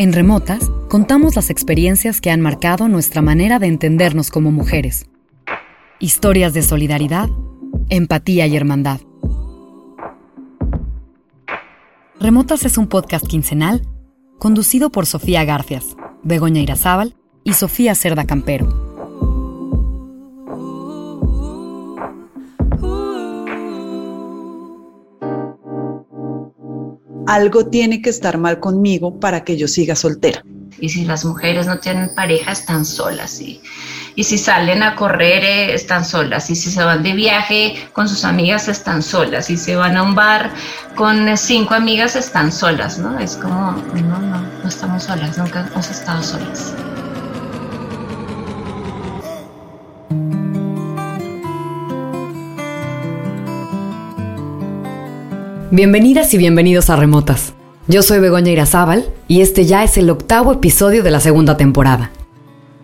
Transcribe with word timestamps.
En 0.00 0.14
Remotas, 0.14 0.70
contamos 0.88 1.36
las 1.36 1.50
experiencias 1.50 2.22
que 2.22 2.30
han 2.30 2.40
marcado 2.40 2.88
nuestra 2.88 3.20
manera 3.20 3.58
de 3.58 3.66
entendernos 3.66 4.30
como 4.30 4.50
mujeres. 4.50 5.04
Historias 5.98 6.54
de 6.54 6.62
solidaridad, 6.62 7.28
empatía 7.90 8.46
y 8.46 8.56
hermandad. 8.56 9.02
Remotas 12.18 12.64
es 12.64 12.78
un 12.78 12.86
podcast 12.86 13.26
quincenal 13.26 13.86
conducido 14.38 14.88
por 14.88 15.04
Sofía 15.04 15.44
Garcias, 15.44 15.98
Begoña 16.22 16.62
Irazábal 16.62 17.14
y 17.44 17.52
Sofía 17.52 17.94
Cerda 17.94 18.24
Campero. 18.24 18.89
Algo 27.30 27.66
tiene 27.66 28.02
que 28.02 28.10
estar 28.10 28.38
mal 28.38 28.58
conmigo 28.58 29.20
para 29.20 29.44
que 29.44 29.56
yo 29.56 29.68
siga 29.68 29.94
soltera. 29.94 30.42
Y 30.80 30.88
si 30.88 31.04
las 31.04 31.24
mujeres 31.24 31.66
no 31.66 31.78
tienen 31.78 32.12
pareja, 32.14 32.50
están 32.50 32.84
solas. 32.84 33.40
Y, 33.40 33.60
y 34.16 34.24
si 34.24 34.36
salen 34.36 34.82
a 34.82 34.96
correr, 34.96 35.44
eh, 35.44 35.74
están 35.74 36.04
solas. 36.04 36.50
Y 36.50 36.56
si 36.56 36.72
se 36.72 36.82
van 36.82 37.04
de 37.04 37.12
viaje 37.12 37.88
con 37.92 38.08
sus 38.08 38.24
amigas, 38.24 38.66
están 38.66 39.02
solas. 39.02 39.48
Y 39.48 39.56
si 39.56 39.74
van 39.76 39.96
a 39.96 40.02
un 40.02 40.16
bar 40.16 40.50
con 40.96 41.28
eh, 41.28 41.36
cinco 41.36 41.74
amigas, 41.74 42.16
están 42.16 42.50
solas, 42.50 42.98
¿no? 42.98 43.18
Es 43.20 43.36
como, 43.36 43.72
no, 43.72 44.18
no, 44.18 44.40
no 44.40 44.68
estamos 44.68 45.04
solas, 45.04 45.38
nunca 45.38 45.68
hemos 45.72 45.88
estado 45.88 46.22
solas. 46.24 46.74
Bienvenidas 55.72 56.34
y 56.34 56.36
bienvenidos 56.36 56.90
a 56.90 56.96
Remotas. 56.96 57.54
Yo 57.86 58.02
soy 58.02 58.18
Begoña 58.18 58.50
Irazábal 58.50 59.04
y 59.28 59.40
este 59.40 59.66
ya 59.66 59.84
es 59.84 59.96
el 59.98 60.10
octavo 60.10 60.54
episodio 60.54 61.04
de 61.04 61.12
la 61.12 61.20
segunda 61.20 61.56
temporada. 61.56 62.10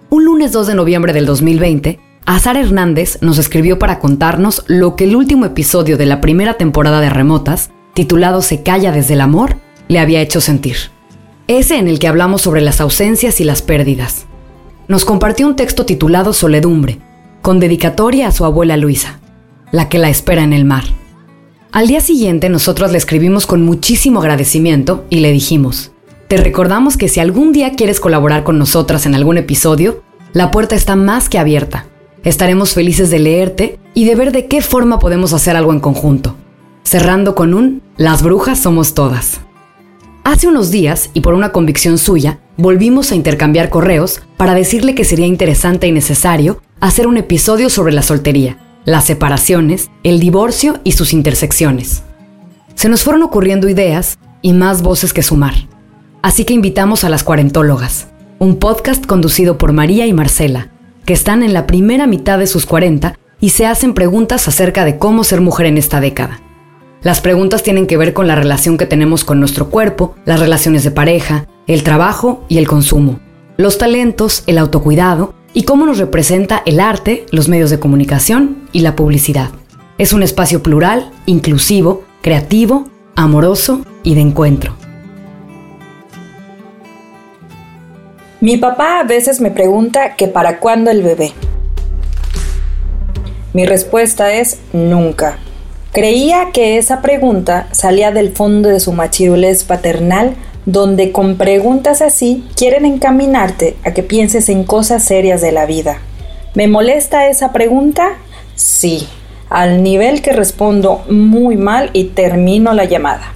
Un 0.09 0.25
lunes 0.25 0.53
2 0.53 0.69
de 0.69 0.77
noviembre 0.77 1.13
del 1.13 1.27
2020, 1.27 1.99
Azar 2.27 2.57
Hernández 2.57 3.19
nos 3.23 3.39
escribió 3.39 3.81
para 3.81 3.99
contarnos 3.99 4.63
lo 4.69 4.95
que 4.95 5.03
el 5.03 5.17
último 5.17 5.47
episodio 5.47 5.97
de 5.97 6.07
la 6.07 6.21
primera 6.21 6.55
temporada 6.55 7.01
de 7.01 7.11
Remotas, 7.11 7.71
titulado 7.93 8.41
Se 8.41 8.63
calla 8.63 8.93
desde 8.93 9.15
el 9.15 9.21
amor, 9.21 9.57
le 9.89 9.99
había 9.99 10.21
hecho 10.21 10.41
sentir. 10.41 10.77
Ese 11.49 11.79
en 11.79 11.89
el 11.89 11.99
que 11.99 12.07
hablamos 12.07 12.43
sobre 12.43 12.61
las 12.61 12.81
ausencias 12.81 13.41
y 13.41 13.45
las 13.45 13.63
pérdidas. 13.63 14.27
Nos 14.87 15.05
compartió 15.05 15.49
un 15.49 15.57
texto 15.57 15.87
titulado 15.87 16.33
Soledumbre, 16.33 17.01
con 17.43 17.59
dedicatoria 17.59 18.29
a 18.29 18.33
su 18.33 18.45
abuela 18.45 18.77
Luisa, 18.77 19.19
la 19.73 19.89
que 19.89 19.99
la 19.99 20.09
espera 20.09 20.45
en 20.45 20.53
el 20.53 20.65
mar. 20.65 20.85
Al 21.73 21.89
día 21.89 22.01
siguiente 22.01 22.49
nosotros 22.49 22.93
le 22.93 22.99
escribimos 22.99 23.47
con 23.47 23.63
muchísimo 23.65 24.21
agradecimiento 24.21 25.05
y 25.11 25.21
le 25.21 25.33
dijimos, 25.33 25.93
te 26.29 26.37
recordamos 26.37 26.97
que 26.97 27.09
si 27.09 27.21
algún 27.21 27.53
día 27.53 27.73
quieres 27.73 28.01
colaborar 28.01 28.45
con 28.45 28.59
nosotras 28.59 29.05
en 29.07 29.15
algún 29.15 29.37
episodio, 29.37 30.03
la 30.33 30.51
puerta 30.51 30.75
está 30.75 30.97
más 30.97 31.29
que 31.29 31.39
abierta. 31.39 31.87
Estaremos 32.25 32.73
felices 32.73 33.11
de 33.11 33.19
leerte 33.19 33.79
y 33.95 34.05
de 34.05 34.15
ver 34.15 34.33
de 34.33 34.47
qué 34.47 34.61
forma 34.63 34.99
podemos 34.99 35.33
hacer 35.33 35.55
algo 35.55 35.73
en 35.73 35.81
conjunto. 35.81 36.37
Cerrando 36.83 37.35
con 37.35 37.53
un, 37.53 37.83
las 37.97 38.23
brujas 38.23 38.59
somos 38.59 38.95
todas. 38.95 39.41
Hace 40.25 40.49
unos 40.49 40.71
días, 40.71 41.11
y 41.15 41.21
por 41.21 41.35
una 41.35 41.53
convicción 41.53 41.99
suya, 41.99 42.41
volvimos 42.57 43.13
a 43.13 43.15
intercambiar 43.15 43.69
correos 43.69 44.23
para 44.37 44.55
decirle 44.55 44.95
que 44.95 45.05
sería 45.05 45.27
interesante 45.27 45.87
y 45.87 45.93
necesario 45.93 46.61
hacer 46.81 47.07
un 47.07 47.17
episodio 47.17 47.71
sobre 47.71 47.93
la 47.93 48.03
soltería 48.03 48.59
las 48.87 49.05
separaciones, 49.05 49.91
el 50.05 50.21
divorcio 50.21 50.79
y 50.85 50.93
sus 50.93 51.13
intersecciones. 51.13 52.05
Se 52.77 52.89
nos 52.89 53.03
fueron 53.03 53.23
ocurriendo 53.25 53.69
ideas 53.69 54.19
y 54.43 54.53
más 54.53 54.81
voces 54.81 55.13
que 55.13 55.23
sumar. 55.23 55.55
Así 56.23 56.45
que 56.45 56.55
invitamos 56.55 57.05
a 57.05 57.09
las 57.09 57.25
cuarentólogas, 57.25 58.09
un 58.39 58.57
podcast 58.57 59.05
conducido 59.05 59.59
por 59.59 59.73
María 59.73 60.07
y 60.07 60.13
Marcela, 60.13 60.71
que 61.05 61.13
están 61.13 61.43
en 61.43 61.53
la 61.53 61.67
primera 61.67 62.07
mitad 62.07 62.39
de 62.39 62.47
sus 62.47 62.65
40 62.65 63.19
y 63.41 63.51
se 63.51 63.67
hacen 63.67 63.93
preguntas 63.93 64.47
acerca 64.49 64.85
de 64.85 64.99
cómo 64.99 65.25
ser 65.25 65.41
mujer 65.41 65.67
en 65.67 65.79
esta 65.79 66.01
década. 66.01 66.41
Las 67.03 67.21
preguntas 67.21 67.63
tienen 67.63 67.87
que 67.87 67.97
ver 67.97 68.13
con 68.13 68.27
la 68.27 68.35
relación 68.35 68.79
que 68.79 68.87
tenemos 68.87 69.25
con 69.25 69.41
nuestro 69.41 69.69
cuerpo, 69.69 70.15
las 70.25 70.41
relaciones 70.41 70.85
de 70.85 70.91
pareja, 70.93 71.47
el 71.67 71.83
trabajo 71.83 72.45
y 72.49 72.59
el 72.59 72.69
consumo, 72.69 73.21
los 73.57 73.79
talentos, 73.79 74.45
el 74.47 74.59
autocuidado 74.59 75.35
y 75.57 75.63
cómo 75.63 75.87
nos 75.87 75.97
representa 75.97 76.63
el 76.67 76.81
arte, 76.81 77.25
los 77.31 77.49
medios 77.49 77.71
de 77.71 77.81
comunicación 77.81 78.69
y 78.73 78.81
la 78.81 78.95
publicidad. 78.95 79.49
Es 79.97 80.13
un 80.13 80.23
espacio 80.23 80.63
plural, 80.63 81.11
inclusivo, 81.25 82.05
creativo, 82.21 82.91
amoroso 83.15 83.81
y 84.03 84.15
de 84.15 84.21
encuentro. 84.21 84.77
Mi 88.43 88.59
papá 88.59 89.01
a 89.01 89.05
veces 89.05 89.41
me 89.41 89.51
pregunta 89.51 90.15
que 90.15 90.29
para 90.29 90.61
cuándo 90.61 90.91
el 90.91 91.03
bebé. 91.03 91.33
Mi 93.55 93.65
respuesta 93.65 94.35
es 94.35 94.59
nunca. 94.75 95.39
Creía 95.91 96.51
que 96.53 96.77
esa 96.77 97.01
pregunta 97.01 97.69
salía 97.73 98.11
del 98.11 98.33
fondo 98.33 98.69
de 98.69 98.79
su 98.79 98.93
machirulez 98.93 99.65
paternal 99.65 100.35
donde 100.67 101.13
con 101.13 101.37
preguntas 101.37 102.03
así 102.03 102.45
quieren 102.57 102.85
encaminarte 102.85 103.77
a 103.85 103.95
que 103.95 104.03
pienses 104.03 104.49
en 104.49 104.65
cosas 104.65 105.05
serias 105.05 105.41
de 105.41 105.53
la 105.53 105.65
vida. 105.65 106.01
¿Me 106.55 106.67
molesta 106.67 107.29
esa 107.29 107.53
pregunta? 107.53 108.19
Sí, 108.57 109.07
al 109.49 109.83
nivel 109.83 110.23
que 110.23 110.33
respondo 110.33 111.05
muy 111.09 111.57
mal 111.57 111.91
y 111.93 112.05
termino 112.05 112.75
la 112.75 112.85
llamada. 112.85 113.33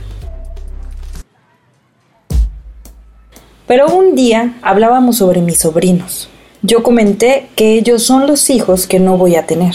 Pero 3.68 3.86
un 3.86 4.16
día 4.16 4.56
hablábamos 4.62 5.18
sobre 5.18 5.40
mis 5.40 5.58
sobrinos. 5.58 6.28
Yo 6.62 6.82
comenté 6.82 7.46
que 7.54 7.74
ellos 7.74 8.02
son 8.02 8.26
los 8.26 8.50
hijos 8.50 8.88
que 8.88 8.98
no 8.98 9.16
voy 9.16 9.36
a 9.36 9.46
tener. 9.46 9.74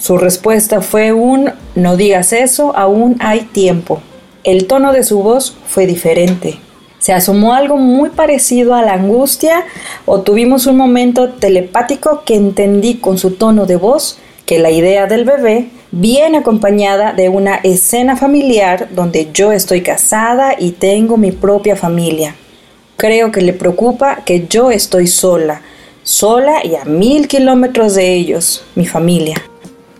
Su 0.00 0.18
respuesta 0.18 0.80
fue 0.80 1.12
un 1.12 1.52
no 1.76 1.96
digas 1.96 2.32
eso, 2.32 2.76
aún 2.76 3.16
hay 3.20 3.42
tiempo. 3.42 4.00
El 4.42 4.66
tono 4.66 4.92
de 4.92 5.04
su 5.04 5.22
voz 5.22 5.56
fue 5.66 5.86
diferente 5.86 6.58
se 6.98 7.12
asomó 7.12 7.54
algo 7.54 7.76
muy 7.76 8.10
parecido 8.10 8.74
a 8.74 8.82
la 8.82 8.94
angustia 8.94 9.64
o 10.04 10.20
tuvimos 10.20 10.66
un 10.66 10.76
momento 10.76 11.30
telepático 11.30 12.22
que 12.24 12.34
entendí 12.34 12.96
con 12.96 13.18
su 13.18 13.32
tono 13.32 13.66
de 13.66 13.76
voz 13.76 14.18
que 14.46 14.58
la 14.58 14.70
idea 14.70 15.06
del 15.06 15.24
bebé 15.24 15.68
viene 15.90 16.38
acompañada 16.38 17.12
de 17.12 17.28
una 17.28 17.56
escena 17.56 18.16
familiar 18.16 18.88
donde 18.90 19.30
yo 19.32 19.52
estoy 19.52 19.82
casada 19.82 20.54
y 20.58 20.72
tengo 20.72 21.16
mi 21.16 21.32
propia 21.32 21.76
familia. 21.76 22.34
Creo 22.96 23.30
que 23.30 23.42
le 23.42 23.52
preocupa 23.52 24.24
que 24.24 24.46
yo 24.48 24.70
estoy 24.70 25.06
sola, 25.06 25.62
sola 26.02 26.64
y 26.64 26.74
a 26.74 26.84
mil 26.84 27.28
kilómetros 27.28 27.94
de 27.94 28.14
ellos, 28.14 28.64
mi 28.74 28.86
familia. 28.86 29.36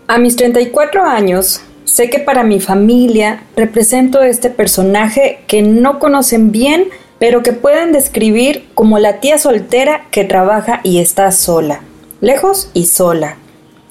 A 0.07 0.17
mis 0.17 0.35
34 0.35 1.05
años, 1.05 1.61
Sé 1.89 2.11
que 2.11 2.19
para 2.19 2.43
mi 2.43 2.59
familia 2.59 3.41
represento 3.55 4.21
este 4.21 4.51
personaje 4.51 5.39
que 5.47 5.63
no 5.63 5.97
conocen 5.97 6.51
bien, 6.51 6.85
pero 7.17 7.41
que 7.41 7.51
pueden 7.51 7.93
describir 7.93 8.69
como 8.75 8.99
la 8.99 9.19
tía 9.19 9.39
soltera 9.39 10.05
que 10.11 10.23
trabaja 10.23 10.81
y 10.83 10.99
está 10.99 11.31
sola, 11.31 11.81
lejos 12.21 12.69
y 12.75 12.85
sola. 12.85 13.37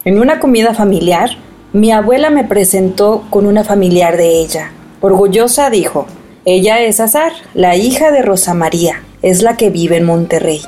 En 0.04 0.20
una 0.20 0.38
comida 0.38 0.74
familiar, 0.74 1.30
mi 1.72 1.90
abuela 1.90 2.30
me 2.30 2.44
presentó 2.44 3.26
con 3.30 3.46
una 3.46 3.64
familiar 3.64 4.16
de 4.16 4.42
ella. 4.42 4.70
Orgullosa 5.00 5.68
dijo, 5.68 6.06
ella 6.44 6.80
es 6.80 7.00
Azar, 7.00 7.32
la 7.52 7.74
hija 7.74 8.12
de 8.12 8.22
Rosa 8.22 8.54
María, 8.54 9.02
es 9.22 9.42
la 9.42 9.56
que 9.56 9.70
vive 9.70 9.96
en 9.96 10.04
Monterrey. 10.04 10.62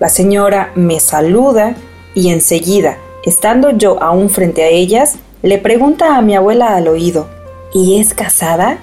La 0.00 0.08
señora 0.08 0.72
me 0.74 0.98
saluda 0.98 1.76
y 2.16 2.30
enseguida, 2.30 2.98
estando 3.24 3.70
yo 3.70 4.02
aún 4.02 4.30
frente 4.30 4.64
a 4.64 4.68
ellas, 4.68 5.20
le 5.42 5.58
pregunta 5.58 6.16
a 6.16 6.22
mi 6.22 6.36
abuela 6.36 6.76
al 6.76 6.88
oído, 6.88 7.26
¿y 7.74 8.00
es 8.00 8.14
casada? 8.14 8.78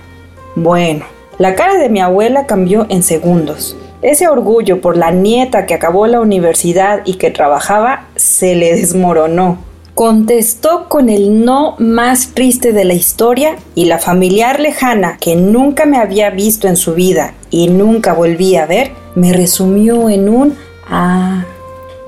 Bueno, 0.56 1.06
la 1.38 1.56
cara 1.56 1.78
de 1.78 1.90
mi 1.90 2.02
abuela 2.02 2.46
cambió 2.46 2.86
en 2.90 3.02
segundos. 3.02 3.78
Ese 4.02 4.28
orgullo 4.28 4.82
por 4.82 4.98
la 4.98 5.12
nieta 5.12 5.66
que 5.66 5.74
acabó 5.74 6.06
la 6.08 6.20
universidad 6.20 7.02
y 7.06 7.14
que 7.16 7.32
trabajaba 7.32 8.08
se 8.16 8.56
le 8.56 8.76
desmoronó. 8.76 9.58
Contestó 9.96 10.88
con 10.88 11.10
el 11.10 11.44
no 11.44 11.76
más 11.80 12.34
triste 12.34 12.72
de 12.72 12.86
la 12.86 12.94
historia 12.94 13.56
y 13.76 13.86
la 13.86 13.98
familiar 13.98 14.60
lejana 14.60 15.18
que 15.20 15.36
nunca 15.36 15.86
me 15.86 15.98
había 15.98 16.30
visto 16.30 16.68
en 16.68 16.78
su 16.78 16.94
vida 16.94 17.34
y 17.50 17.68
nunca 17.68 18.14
volví 18.14 18.56
a 18.56 18.66
ver, 18.66 18.92
me 19.16 19.34
resumió 19.34 20.10
en 20.10 20.30
un 20.30 20.56
ah 20.90 21.46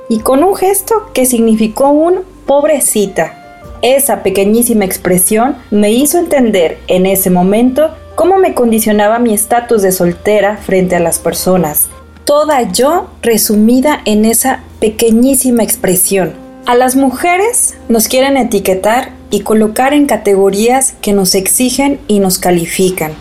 y 0.07 0.19
con 0.19 0.43
un 0.43 0.55
gesto 0.55 1.09
que 1.13 1.25
significó 1.25 1.89
un 1.89 2.19
pobrecita. 2.45 3.40
Esa 3.81 4.21
pequeñísima 4.21 4.85
expresión 4.85 5.55
me 5.71 5.91
hizo 5.91 6.19
entender 6.19 6.77
en 6.87 7.07
ese 7.07 7.31
momento 7.31 7.89
cómo 8.15 8.37
me 8.37 8.53
condicionaba 8.53 9.17
mi 9.17 9.33
estatus 9.33 9.81
de 9.81 9.91
soltera 9.91 10.57
frente 10.57 10.95
a 10.95 10.99
las 10.99 11.17
personas. 11.17 11.89
Toda 12.23 12.61
yo 12.71 13.09
resumida 13.23 14.01
en 14.05 14.25
esa 14.25 14.59
pequeñísima 14.79 15.63
expresión. 15.63 16.33
A 16.67 16.75
las 16.75 16.95
mujeres 16.95 17.75
nos 17.89 18.07
quieren 18.07 18.37
etiquetar 18.37 19.13
y 19.31 19.39
colocar 19.39 19.95
en 19.95 20.05
categorías 20.05 20.93
que 21.01 21.13
nos 21.13 21.33
exigen 21.33 21.99
y 22.07 22.19
nos 22.19 22.37
califican. 22.37 23.13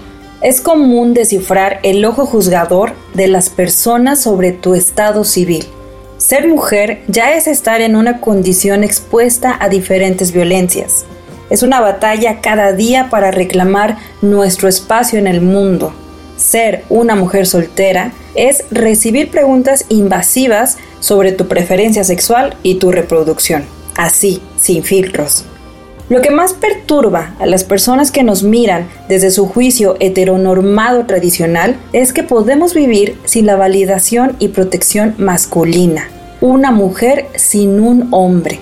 Es 0.42 0.60
común 0.60 1.14
descifrar 1.14 1.80
el 1.82 2.04
ojo 2.04 2.26
juzgador 2.26 2.92
de 3.14 3.28
las 3.28 3.48
personas 3.48 4.20
sobre 4.20 4.52
tu 4.52 4.74
estado 4.74 5.24
civil. 5.24 5.64
Ser 6.20 6.46
mujer 6.46 7.00
ya 7.08 7.32
es 7.32 7.46
estar 7.46 7.80
en 7.80 7.96
una 7.96 8.20
condición 8.20 8.84
expuesta 8.84 9.56
a 9.58 9.70
diferentes 9.70 10.32
violencias. 10.32 11.06
Es 11.48 11.62
una 11.62 11.80
batalla 11.80 12.42
cada 12.42 12.74
día 12.74 13.08
para 13.08 13.30
reclamar 13.30 13.96
nuestro 14.20 14.68
espacio 14.68 15.18
en 15.18 15.26
el 15.26 15.40
mundo. 15.40 15.94
Ser 16.36 16.84
una 16.90 17.14
mujer 17.14 17.46
soltera 17.46 18.12
es 18.34 18.64
recibir 18.70 19.30
preguntas 19.30 19.86
invasivas 19.88 20.76
sobre 21.00 21.32
tu 21.32 21.48
preferencia 21.48 22.04
sexual 22.04 22.54
y 22.62 22.74
tu 22.74 22.92
reproducción, 22.92 23.64
así, 23.96 24.42
sin 24.58 24.84
filtros. 24.84 25.46
Lo 26.10 26.20
que 26.22 26.32
más 26.32 26.54
perturba 26.54 27.36
a 27.38 27.46
las 27.46 27.62
personas 27.62 28.10
que 28.10 28.24
nos 28.24 28.42
miran 28.42 28.88
desde 29.08 29.30
su 29.30 29.46
juicio 29.46 29.96
heteronormado 30.00 31.06
tradicional 31.06 31.76
es 31.92 32.12
que 32.12 32.24
podemos 32.24 32.74
vivir 32.74 33.16
sin 33.26 33.46
la 33.46 33.54
validación 33.54 34.34
y 34.40 34.48
protección 34.48 35.14
masculina. 35.18 36.08
Una 36.40 36.72
mujer 36.72 37.26
sin 37.36 37.78
un 37.78 38.08
hombre. 38.10 38.58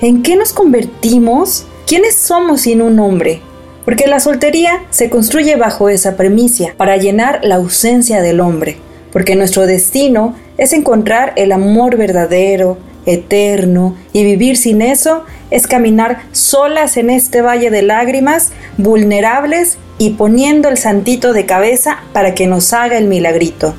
¿En 0.00 0.22
qué 0.22 0.36
nos 0.36 0.52
convertimos? 0.52 1.66
¿Quiénes 1.88 2.14
somos 2.14 2.60
sin 2.60 2.80
un 2.80 3.00
hombre? 3.00 3.40
Porque 3.84 4.06
la 4.06 4.20
soltería 4.20 4.84
se 4.90 5.10
construye 5.10 5.56
bajo 5.56 5.88
esa 5.88 6.16
premisa 6.16 6.66
para 6.76 6.98
llenar 6.98 7.40
la 7.42 7.56
ausencia 7.56 8.22
del 8.22 8.38
hombre. 8.38 8.76
Porque 9.12 9.34
nuestro 9.34 9.66
destino 9.66 10.36
es 10.56 10.72
encontrar 10.72 11.32
el 11.34 11.50
amor 11.50 11.96
verdadero, 11.96 12.78
eterno, 13.06 13.96
y 14.12 14.24
vivir 14.24 14.56
sin 14.56 14.82
eso 14.82 15.24
es 15.50 15.66
caminar 15.66 16.22
solas 16.32 16.96
en 16.96 17.10
este 17.10 17.42
valle 17.42 17.70
de 17.70 17.82
lágrimas, 17.82 18.52
vulnerables 18.78 19.78
y 19.98 20.10
poniendo 20.10 20.68
el 20.68 20.78
santito 20.78 21.32
de 21.32 21.46
cabeza 21.46 21.98
para 22.12 22.34
que 22.34 22.46
nos 22.46 22.72
haga 22.72 22.98
el 22.98 23.06
milagrito. 23.06 23.74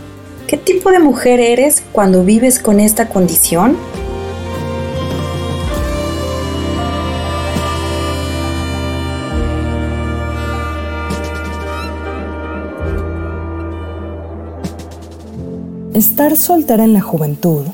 ¿Qué 0.47 0.57
tipo 0.57 0.91
de 0.91 0.99
mujer 0.99 1.39
eres 1.39 1.83
cuando 1.91 2.23
vives 2.23 2.59
con 2.59 2.79
esta 2.79 3.09
condición? 3.09 3.77
Estar 15.93 16.35
soltera 16.35 16.83
en 16.83 16.93
la 16.93 17.01
juventud 17.01 17.65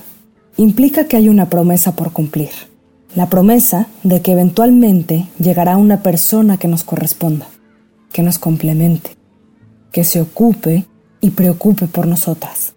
implica 0.64 1.06
que 1.06 1.16
hay 1.16 1.30
una 1.30 1.50
promesa 1.50 1.96
por 1.96 2.12
cumplir. 2.12 2.50
La 3.16 3.30
promesa 3.30 3.88
de 4.04 4.22
que 4.22 4.34
eventualmente 4.34 5.26
llegará 5.40 5.78
una 5.78 6.04
persona 6.04 6.58
que 6.58 6.68
nos 6.68 6.84
corresponda, 6.84 7.48
que 8.12 8.24
nos 8.24 8.40
complemente, 8.40 9.12
que 9.94 10.04
se 10.04 10.20
ocupe 10.20 10.86
y 11.22 11.32
preocupe 11.32 11.88
por 11.88 12.08
nosotras. 12.08 12.74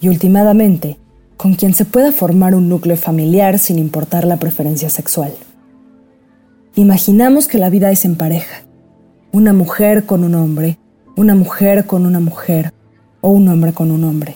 Y 0.00 0.08
últimamente, 0.08 0.98
con 1.36 1.54
quien 1.54 1.72
se 1.72 1.84
pueda 1.84 2.10
formar 2.10 2.56
un 2.56 2.68
núcleo 2.68 2.96
familiar 2.96 3.60
sin 3.60 3.78
importar 3.78 4.24
la 4.24 4.38
preferencia 4.38 4.90
sexual. 4.90 5.32
Imaginamos 6.74 7.46
que 7.46 7.58
la 7.58 7.70
vida 7.70 7.92
es 7.92 8.04
en 8.04 8.16
pareja. 8.16 8.64
Una 9.30 9.52
mujer 9.52 10.04
con 10.04 10.24
un 10.24 10.34
hombre, 10.34 10.78
una 11.16 11.36
mujer 11.36 11.86
con 11.86 12.06
una 12.06 12.18
mujer 12.18 12.74
o 13.20 13.30
un 13.30 13.46
hombre 13.46 13.72
con 13.72 13.92
un 13.92 14.02
hombre. 14.02 14.34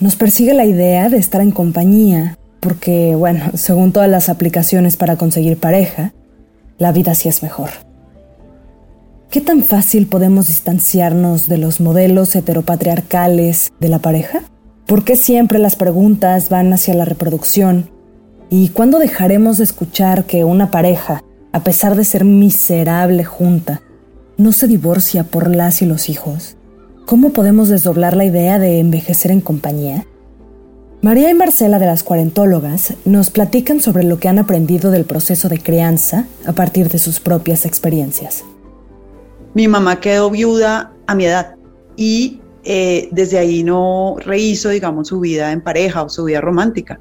Nos 0.00 0.14
persigue 0.14 0.54
la 0.54 0.64
idea 0.64 1.08
de 1.08 1.16
estar 1.16 1.40
en 1.40 1.50
compañía, 1.50 2.38
porque, 2.60 3.16
bueno, 3.16 3.50
según 3.54 3.90
todas 3.90 4.08
las 4.08 4.28
aplicaciones 4.28 4.96
para 4.96 5.16
conseguir 5.16 5.58
pareja, 5.58 6.12
la 6.78 6.92
vida 6.92 7.16
sí 7.16 7.28
es 7.28 7.42
mejor. 7.42 7.70
¿Qué 9.28 9.40
tan 9.40 9.64
fácil 9.64 10.06
podemos 10.06 10.46
distanciarnos 10.46 11.48
de 11.48 11.58
los 11.58 11.80
modelos 11.80 12.36
heteropatriarcales 12.36 13.72
de 13.80 13.88
la 13.88 13.98
pareja? 13.98 14.42
¿Por 14.86 15.02
qué 15.02 15.16
siempre 15.16 15.58
las 15.58 15.74
preguntas 15.74 16.48
van 16.48 16.72
hacia 16.72 16.94
la 16.94 17.04
reproducción? 17.04 17.90
¿Y 18.50 18.68
cuándo 18.68 19.00
dejaremos 19.00 19.58
de 19.58 19.64
escuchar 19.64 20.26
que 20.26 20.44
una 20.44 20.70
pareja, 20.70 21.24
a 21.52 21.64
pesar 21.64 21.96
de 21.96 22.04
ser 22.04 22.24
miserable 22.24 23.24
junta, 23.24 23.82
no 24.36 24.52
se 24.52 24.68
divorcia 24.68 25.24
por 25.24 25.54
las 25.54 25.82
y 25.82 25.86
los 25.86 26.08
hijos? 26.08 26.56
¿Cómo 27.08 27.30
podemos 27.30 27.70
desdoblar 27.70 28.14
la 28.18 28.26
idea 28.26 28.58
de 28.58 28.80
envejecer 28.80 29.30
en 29.30 29.40
compañía? 29.40 30.04
María 31.00 31.30
y 31.30 31.34
Marcela 31.34 31.78
de 31.78 31.86
las 31.86 32.02
cuarentólogas 32.02 32.92
nos 33.06 33.30
platican 33.30 33.80
sobre 33.80 34.04
lo 34.04 34.18
que 34.18 34.28
han 34.28 34.38
aprendido 34.38 34.90
del 34.90 35.06
proceso 35.06 35.48
de 35.48 35.58
crianza 35.58 36.26
a 36.44 36.52
partir 36.52 36.90
de 36.90 36.98
sus 36.98 37.18
propias 37.18 37.64
experiencias. 37.64 38.44
Mi 39.54 39.68
mamá 39.68 40.00
quedó 40.00 40.28
viuda 40.28 40.92
a 41.06 41.14
mi 41.14 41.24
edad 41.24 41.54
y 41.96 42.42
eh, 42.64 43.08
desde 43.10 43.38
ahí 43.38 43.64
no 43.64 44.16
rehizo, 44.18 44.68
digamos, 44.68 45.08
su 45.08 45.18
vida 45.18 45.50
en 45.50 45.62
pareja 45.62 46.02
o 46.02 46.10
su 46.10 46.24
vida 46.24 46.42
romántica. 46.42 47.00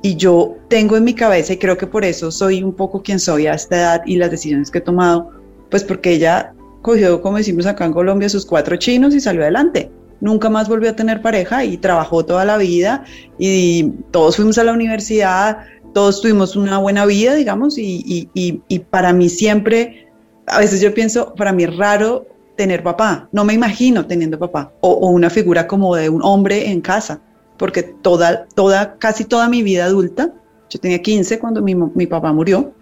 Y 0.00 0.16
yo 0.16 0.56
tengo 0.68 0.96
en 0.96 1.04
mi 1.04 1.12
cabeza, 1.12 1.52
y 1.52 1.58
creo 1.58 1.76
que 1.76 1.86
por 1.86 2.06
eso 2.06 2.30
soy 2.30 2.62
un 2.62 2.72
poco 2.72 3.02
quien 3.02 3.20
soy 3.20 3.48
a 3.48 3.52
esta 3.52 3.76
edad 3.76 4.02
y 4.06 4.16
las 4.16 4.30
decisiones 4.30 4.70
que 4.70 4.78
he 4.78 4.80
tomado, 4.80 5.28
pues 5.68 5.84
porque 5.84 6.12
ella 6.12 6.54
cogió, 6.82 7.22
como 7.22 7.38
decimos 7.38 7.66
acá 7.66 7.86
en 7.86 7.92
Colombia, 7.92 8.28
sus 8.28 8.44
cuatro 8.44 8.76
chinos 8.76 9.14
y 9.14 9.20
salió 9.20 9.42
adelante. 9.42 9.90
Nunca 10.20 10.50
más 10.50 10.68
volvió 10.68 10.90
a 10.90 10.96
tener 10.96 11.22
pareja 11.22 11.64
y 11.64 11.76
trabajó 11.78 12.24
toda 12.24 12.44
la 12.44 12.56
vida 12.56 13.04
y 13.38 13.90
todos 14.10 14.36
fuimos 14.36 14.58
a 14.58 14.64
la 14.64 14.72
universidad, 14.72 15.58
todos 15.94 16.20
tuvimos 16.20 16.54
una 16.56 16.78
buena 16.78 17.06
vida, 17.06 17.34
digamos, 17.34 17.78
y, 17.78 18.28
y, 18.34 18.60
y, 18.68 18.78
para 18.78 19.12
mí 19.12 19.28
siempre, 19.28 20.08
a 20.46 20.58
veces 20.58 20.80
yo 20.80 20.94
pienso, 20.94 21.34
para 21.34 21.52
mí 21.52 21.64
es 21.64 21.76
raro 21.76 22.26
tener 22.56 22.82
papá, 22.82 23.28
no 23.32 23.44
me 23.44 23.54
imagino 23.54 24.06
teniendo 24.06 24.38
papá 24.38 24.72
o, 24.80 24.90
o 24.90 25.08
una 25.08 25.30
figura 25.30 25.66
como 25.66 25.96
de 25.96 26.08
un 26.08 26.22
hombre 26.22 26.70
en 26.70 26.80
casa, 26.80 27.20
porque 27.58 27.82
toda, 27.82 28.46
toda, 28.54 28.96
casi 28.98 29.24
toda 29.24 29.48
mi 29.48 29.62
vida 29.62 29.86
adulta, 29.86 30.32
yo 30.70 30.80
tenía 30.80 31.02
15 31.02 31.38
cuando 31.38 31.62
mi, 31.62 31.74
mi 31.74 32.06
papá 32.06 32.32
murió, 32.32 32.72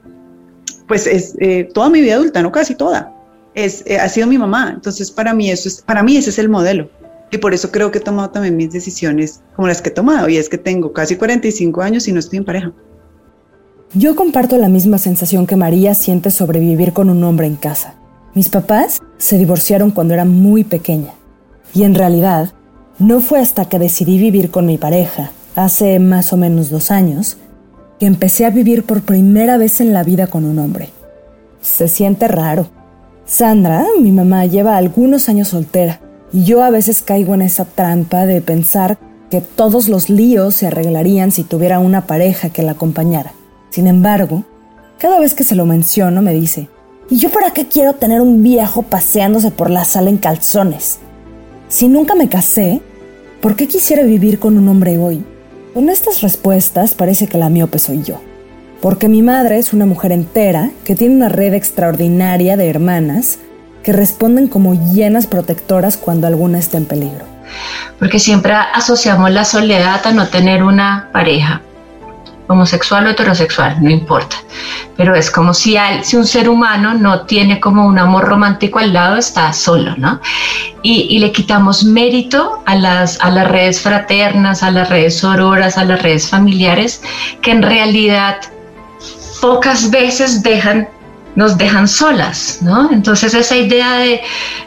pues 0.87 1.07
es 1.07 1.37
eh, 1.41 1.69
toda 1.73 1.89
mi 1.89 2.01
vida 2.01 2.15
adulta, 2.15 2.43
no 2.43 2.53
casi 2.53 2.75
toda, 2.75 3.13
es, 3.55 3.83
eh, 3.87 3.99
ha 3.99 4.09
sido 4.09 4.27
mi 4.27 4.39
mamá. 4.39 4.73
Entonces, 4.75 5.11
para 5.11 5.35
mí, 5.35 5.51
eso 5.51 5.69
es, 5.69 5.83
para 5.83 6.03
mí 6.03 6.17
ese 6.17 6.31
es 6.31 6.39
el 6.39 6.49
modelo. 6.49 6.89
Y 7.31 7.39
por 7.39 7.55
eso 7.55 7.71
creo 7.71 7.91
que 7.91 7.99
he 7.99 8.03
tomado 8.03 8.31
también 8.31 8.57
mis 8.57 8.73
decisiones 8.73 9.41
como 9.55 9.69
las 9.69 9.81
que 9.81 9.91
he 9.91 9.93
tomado. 9.93 10.29
Y 10.29 10.37
es 10.37 10.49
que 10.49 10.59
tengo 10.59 10.93
casi 10.93 11.17
45 11.17 11.81
años 11.81 12.09
y 12.09 12.13
no 12.13 12.19
estoy 12.19 12.39
en 12.39 12.45
pareja. 12.45 12.73
Yo 13.95 14.15
comparto 14.17 14.57
la 14.57 14.69
misma 14.69 14.99
sensación 14.99 15.47
que 15.47 15.57
María 15.57 15.95
siente 15.95 16.31
sobre 16.31 16.61
vivir 16.61 16.93
con 16.93 17.11
un 17.11 17.23
hombre 17.25 17.47
en 17.47 17.57
casa. 17.57 17.95
Mis 18.35 18.49
papás 18.49 19.01
se 19.19 19.39
divorciaron 19.39 19.91
cuando 19.91 20.15
era 20.15 20.25
muy 20.25 20.65
pequeña. 20.65 21.13
Y 21.75 21.85
en 21.85 21.95
realidad, 21.95 22.53
no 22.99 23.21
fue 23.21 23.41
hasta 23.41 23.69
que 23.69 23.79
decidí 23.79 24.19
vivir 24.19 24.51
con 24.51 24.67
mi 24.67 24.79
pareja, 24.79 25.33
hace 25.57 25.99
más 25.99 26.33
o 26.33 26.37
menos 26.37 26.71
dos 26.71 26.91
años, 26.91 27.37
que 27.99 28.07
empecé 28.07 28.45
a 28.45 28.51
vivir 28.51 28.85
por 28.85 29.03
primera 29.03 29.57
vez 29.57 29.81
en 29.81 29.93
la 29.93 30.05
vida 30.05 30.27
con 30.27 30.45
un 30.45 30.59
hombre. 30.59 30.91
Se 31.61 31.89
siente 31.89 32.29
raro 32.29 32.69
Sandra, 33.31 33.87
mi 34.01 34.11
mamá, 34.11 34.47
lleva 34.47 34.77
algunos 34.77 35.29
años 35.29 35.47
soltera 35.47 36.01
y 36.33 36.43
yo 36.43 36.65
a 36.65 36.71
veces 36.71 37.01
caigo 37.01 37.33
en 37.35 37.43
esa 37.43 37.65
trampa 37.65 38.27
de 38.27 38.41
pensar 38.41 38.99
que 39.31 39.41
todos 39.41 39.89
los 39.89 40.11
líos 40.11 40.57
se 40.57 40.67
arreglarían 40.67 41.31
si 41.31 41.45
tuviera 41.45 41.79
una 41.79 42.09
pareja 42.09 42.51
que 42.51 42.65
la 42.65 42.73
acompañara. 42.73 43.33
Sin 43.71 43.87
embargo, 43.87 44.43
cada 44.99 45.21
vez 45.21 45.35
que 45.35 45.45
se 45.45 45.55
lo 45.55 45.65
menciono 45.65 46.23
me 46.23 46.35
dice, 46.35 46.69
¿y 47.09 47.19
yo 47.19 47.31
para 47.31 47.53
qué 47.53 47.69
quiero 47.69 47.93
tener 47.93 48.21
un 48.21 48.43
viejo 48.43 48.83
paseándose 48.83 49.53
por 49.53 49.71
la 49.71 49.85
sala 49.85 50.11
en 50.11 50.17
calzones? 50.17 50.99
Si 51.69 51.87
nunca 51.87 52.17
me 52.17 52.29
casé, 52.29 52.81
¿por 53.41 53.55
qué 53.55 53.69
quisiera 53.69 54.03
vivir 54.03 54.41
con 54.41 54.59
un 54.59 54.67
hombre 54.67 54.99
hoy? 54.99 55.25
Con 55.73 55.89
estas 55.89 56.21
respuestas 56.21 56.97
parece 56.97 57.29
que 57.29 57.39
la 57.39 57.49
miope 57.49 57.79
soy 57.79 58.03
yo 58.03 58.21
porque 58.81 59.09
mi 59.09 59.23
madre 59.23 59.59
es 59.59 59.73
una 59.73 59.87
mujer 59.87 60.13
entera 60.13 60.71
que 60.85 60.95
tiene 60.95 61.15
una 61.15 61.29
red 61.29 61.55
extraordinaria 61.55 62.57
de 62.57 62.69
hermanas 62.69 63.39
que 63.83 63.93
responden 63.93 64.49
como 64.49 64.75
llenas 64.93 65.27
protectoras 65.27 65.97
cuando 65.97 66.27
alguna 66.27 66.59
está 66.59 66.77
en 66.77 66.87
peligro. 66.87 67.25
Porque 67.99 68.19
siempre 68.19 68.53
asociamos 68.53 69.31
la 69.31 69.45
soledad 69.45 70.07
a 70.07 70.13
no 70.13 70.29
tener 70.29 70.63
una 70.63 71.09
pareja. 71.13 71.63
homosexual 72.49 73.07
o 73.07 73.11
heterosexual, 73.11 73.77
no 73.81 73.91
importa. 73.91 74.35
Pero 74.97 75.15
es 75.15 75.31
como 75.31 75.55
si, 75.55 75.77
si 76.03 76.17
un 76.17 76.27
ser 76.27 76.49
humano 76.49 76.95
no 76.95 77.25
tiene 77.25 77.61
como 77.61 77.87
un 77.87 77.97
amor 77.97 78.25
romántico 78.25 78.81
al 78.81 78.93
lado, 78.93 79.17
está 79.17 79.53
solo, 79.53 79.95
¿no? 79.97 80.21
Y, 80.83 81.17
le 81.21 81.31
quitamos 81.31 81.85
mérito 81.85 82.61
a 82.67 82.75
las, 82.75 83.21
a 83.21 83.31
las 83.31 83.47
redes 83.47 83.81
fraternas, 83.81 84.65
a 84.65 84.73
las 84.73 84.89
redes 84.89 85.19
sororas, 85.19 85.79
a 85.79 85.85
las 85.85 86.03
redes 86.03 86.29
familiares, 86.29 87.03
que 87.41 87.53
en 87.53 87.63
realidad 87.63 88.41
pocas 89.41 89.91
veces 89.91 90.43
dejan 90.43 90.89
nos 91.37 91.57
dejan 91.57 91.87
solas, 91.87 92.59
¿no? 92.61 92.91
Entonces 92.91 93.35
esa 93.35 93.57
idea 93.57 93.99
de 93.99 94.21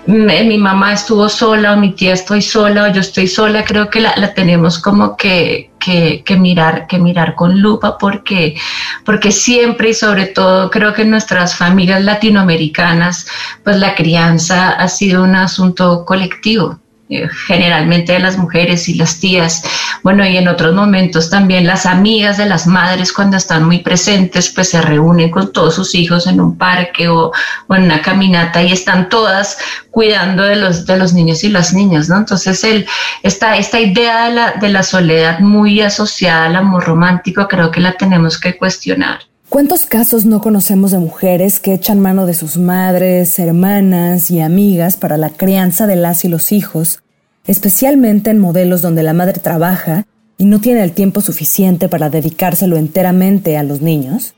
mm, 0.08 0.48
mi 0.48 0.58
mamá 0.58 0.94
estuvo 0.94 1.28
sola 1.28 1.74
o 1.74 1.78
mi 1.78 1.92
tía 1.92 2.14
estoy 2.14 2.42
sola 2.42 2.86
o 2.86 2.88
yo 2.88 3.02
estoy 3.02 3.28
sola, 3.28 3.66
creo 3.66 3.90
que 3.90 4.00
la, 4.00 4.34
tenemos 4.34 4.80
como 4.80 5.18
que, 5.18 5.72
que, 5.80 6.24
mirar, 6.38 6.88
que 6.88 6.98
mirar 7.00 7.36
con 7.36 7.62
lupa 7.62 7.98
porque, 7.98 8.56
porque 9.04 9.32
siempre 9.32 9.90
y 9.90 9.94
sobre 9.94 10.28
todo 10.28 10.70
creo 10.70 10.94
que 10.94 11.02
en 11.02 11.12
nuestras 11.12 11.56
familias 11.56 12.02
latinoamericanas, 12.02 13.28
pues 13.64 13.78
la 13.78 13.94
crianza 13.94 14.72
ha 14.72 14.88
sido 14.88 15.24
un 15.24 15.36
asunto 15.36 16.06
colectivo. 16.06 16.80
Eh, 17.14 17.30
generalmente 17.46 18.14
de 18.14 18.20
las 18.20 18.38
mujeres 18.38 18.90
y 18.90 18.96
las 18.96 19.20
tías, 19.20 19.62
bueno, 20.02 20.26
y 20.26 20.36
en 20.38 20.48
otros 20.48 20.74
momentos 20.74 21.30
también 21.30 21.68
las 21.68 21.86
amigas 21.86 22.38
de 22.38 22.48
las 22.48 22.66
madres 22.66 23.14
cuando 23.14 23.38
están 23.38 23.66
muy 23.66 23.80
presentes, 23.80 24.50
pues 24.50 24.70
se 24.70 24.82
reúnen 24.82 25.30
con 25.30 25.54
todos 25.54 25.76
sus 25.76 25.94
hijos 25.94 26.26
en 26.26 26.42
un 26.42 26.58
parque 26.58 27.08
o, 27.08 27.32
en 27.70 27.84
una 27.84 28.02
caminata 28.02 28.64
y 28.64 28.72
están 28.72 29.10
todas 29.10 29.58
cuidando 29.92 30.42
de 30.42 30.56
los, 30.56 30.88
de 30.88 30.98
los 30.98 31.14
niños 31.14 31.44
y 31.44 31.50
las 31.50 31.72
niñas, 31.74 32.10
¿no? 32.10 32.18
Entonces, 32.18 32.64
el, 32.64 32.88
esta, 33.22 33.58
esta 33.58 33.80
idea 33.80 34.26
de 34.26 34.34
la, 34.34 34.52
de 34.54 34.70
la 34.70 34.82
soledad 34.82 35.40
muy 35.40 35.82
asociada 35.82 36.46
al 36.46 36.56
amor 36.56 36.84
romántico 36.84 37.48
creo 37.48 37.70
que 37.70 37.80
la 37.80 37.94
tenemos 37.94 38.40
que 38.40 38.58
cuestionar. 38.58 39.20
¿Cuántos 39.54 39.86
casos 39.86 40.26
no 40.26 40.42
conocemos 40.42 40.90
de 40.90 40.98
mujeres 40.98 41.60
que 41.60 41.76
echan 41.76 42.00
mano 42.00 42.26
de 42.26 42.34
sus 42.34 42.58
madres, 42.58 43.38
hermanas 43.38 44.32
y 44.32 44.42
amigas 44.42 44.98
para 44.98 45.16
la 45.16 45.30
crianza 45.30 45.86
de 45.86 45.96
las 45.96 46.26
y 46.26 46.28
los 46.28 46.52
hijos, 46.52 47.03
especialmente 47.46 48.30
en 48.30 48.40
modelos 48.40 48.82
donde 48.82 49.04
la 49.04 49.14
madre 49.14 49.40
trabaja 49.40 50.06
y 50.38 50.46
no 50.46 50.60
tiene 50.60 50.84
el 50.84 50.94
tiempo 50.94 51.22
suficiente 51.22 51.90
para 51.90 52.10
dedicárselo 52.10 52.78
enteramente 52.78 53.58
a 53.58 53.64
los 53.64 53.82
niños? 53.82 54.34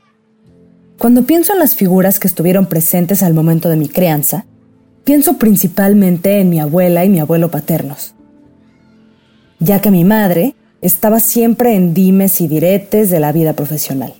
Cuando 0.98 1.24
pienso 1.24 1.52
en 1.52 1.58
las 1.58 1.74
figuras 1.74 2.18
que 2.18 2.28
estuvieron 2.28 2.66
presentes 2.66 3.22
al 3.22 3.34
momento 3.34 3.68
de 3.68 3.76
mi 3.76 3.88
crianza, 3.88 4.46
pienso 5.04 5.38
principalmente 5.38 6.40
en 6.40 6.48
mi 6.48 6.58
abuela 6.58 7.04
y 7.04 7.08
mi 7.08 7.20
abuelo 7.20 7.50
paternos, 7.50 8.14
ya 9.58 9.80
que 9.80 9.90
mi 9.90 10.04
madre 10.04 10.54
estaba 10.80 11.20
siempre 11.20 11.74
en 11.74 11.94
dimes 11.94 12.40
y 12.40 12.48
diretes 12.48 13.10
de 13.10 13.20
la 13.20 13.32
vida 13.32 13.52
profesional. 13.52 14.14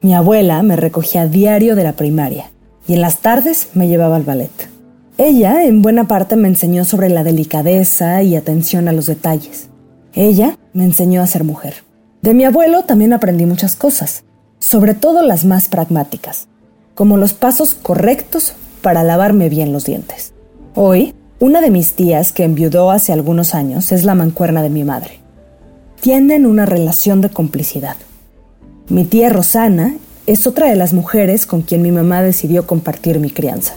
Mi 0.00 0.14
abuela 0.14 0.62
me 0.62 0.76
recogía 0.76 1.22
a 1.22 1.26
diario 1.26 1.76
de 1.76 1.84
la 1.84 1.92
primaria 1.92 2.50
y 2.86 2.94
en 2.94 3.00
las 3.00 3.18
tardes 3.18 3.70
me 3.74 3.88
llevaba 3.88 4.16
al 4.16 4.22
ballet. 4.22 4.73
Ella 5.16 5.64
en 5.64 5.80
buena 5.80 6.08
parte 6.08 6.34
me 6.34 6.48
enseñó 6.48 6.84
sobre 6.84 7.08
la 7.08 7.22
delicadeza 7.22 8.20
y 8.24 8.34
atención 8.34 8.88
a 8.88 8.92
los 8.92 9.06
detalles. 9.06 9.68
Ella 10.12 10.58
me 10.72 10.82
enseñó 10.82 11.22
a 11.22 11.28
ser 11.28 11.44
mujer. 11.44 11.84
De 12.20 12.34
mi 12.34 12.44
abuelo 12.44 12.82
también 12.82 13.12
aprendí 13.12 13.46
muchas 13.46 13.76
cosas, 13.76 14.24
sobre 14.58 14.94
todo 14.94 15.22
las 15.22 15.44
más 15.44 15.68
pragmáticas, 15.68 16.48
como 16.96 17.16
los 17.16 17.32
pasos 17.32 17.74
correctos 17.74 18.54
para 18.82 19.04
lavarme 19.04 19.48
bien 19.48 19.72
los 19.72 19.84
dientes. 19.84 20.32
Hoy, 20.74 21.14
una 21.38 21.60
de 21.60 21.70
mis 21.70 21.92
tías 21.92 22.32
que 22.32 22.42
enviudó 22.42 22.90
hace 22.90 23.12
algunos 23.12 23.54
años 23.54 23.92
es 23.92 24.04
la 24.04 24.16
mancuerna 24.16 24.62
de 24.62 24.70
mi 24.70 24.82
madre. 24.82 25.20
Tienen 26.00 26.44
una 26.44 26.66
relación 26.66 27.20
de 27.20 27.30
complicidad. 27.30 27.96
Mi 28.88 29.04
tía 29.04 29.28
Rosana 29.28 29.94
es 30.26 30.48
otra 30.48 30.68
de 30.68 30.76
las 30.76 30.92
mujeres 30.92 31.46
con 31.46 31.62
quien 31.62 31.82
mi 31.82 31.92
mamá 31.92 32.20
decidió 32.20 32.66
compartir 32.66 33.20
mi 33.20 33.30
crianza. 33.30 33.74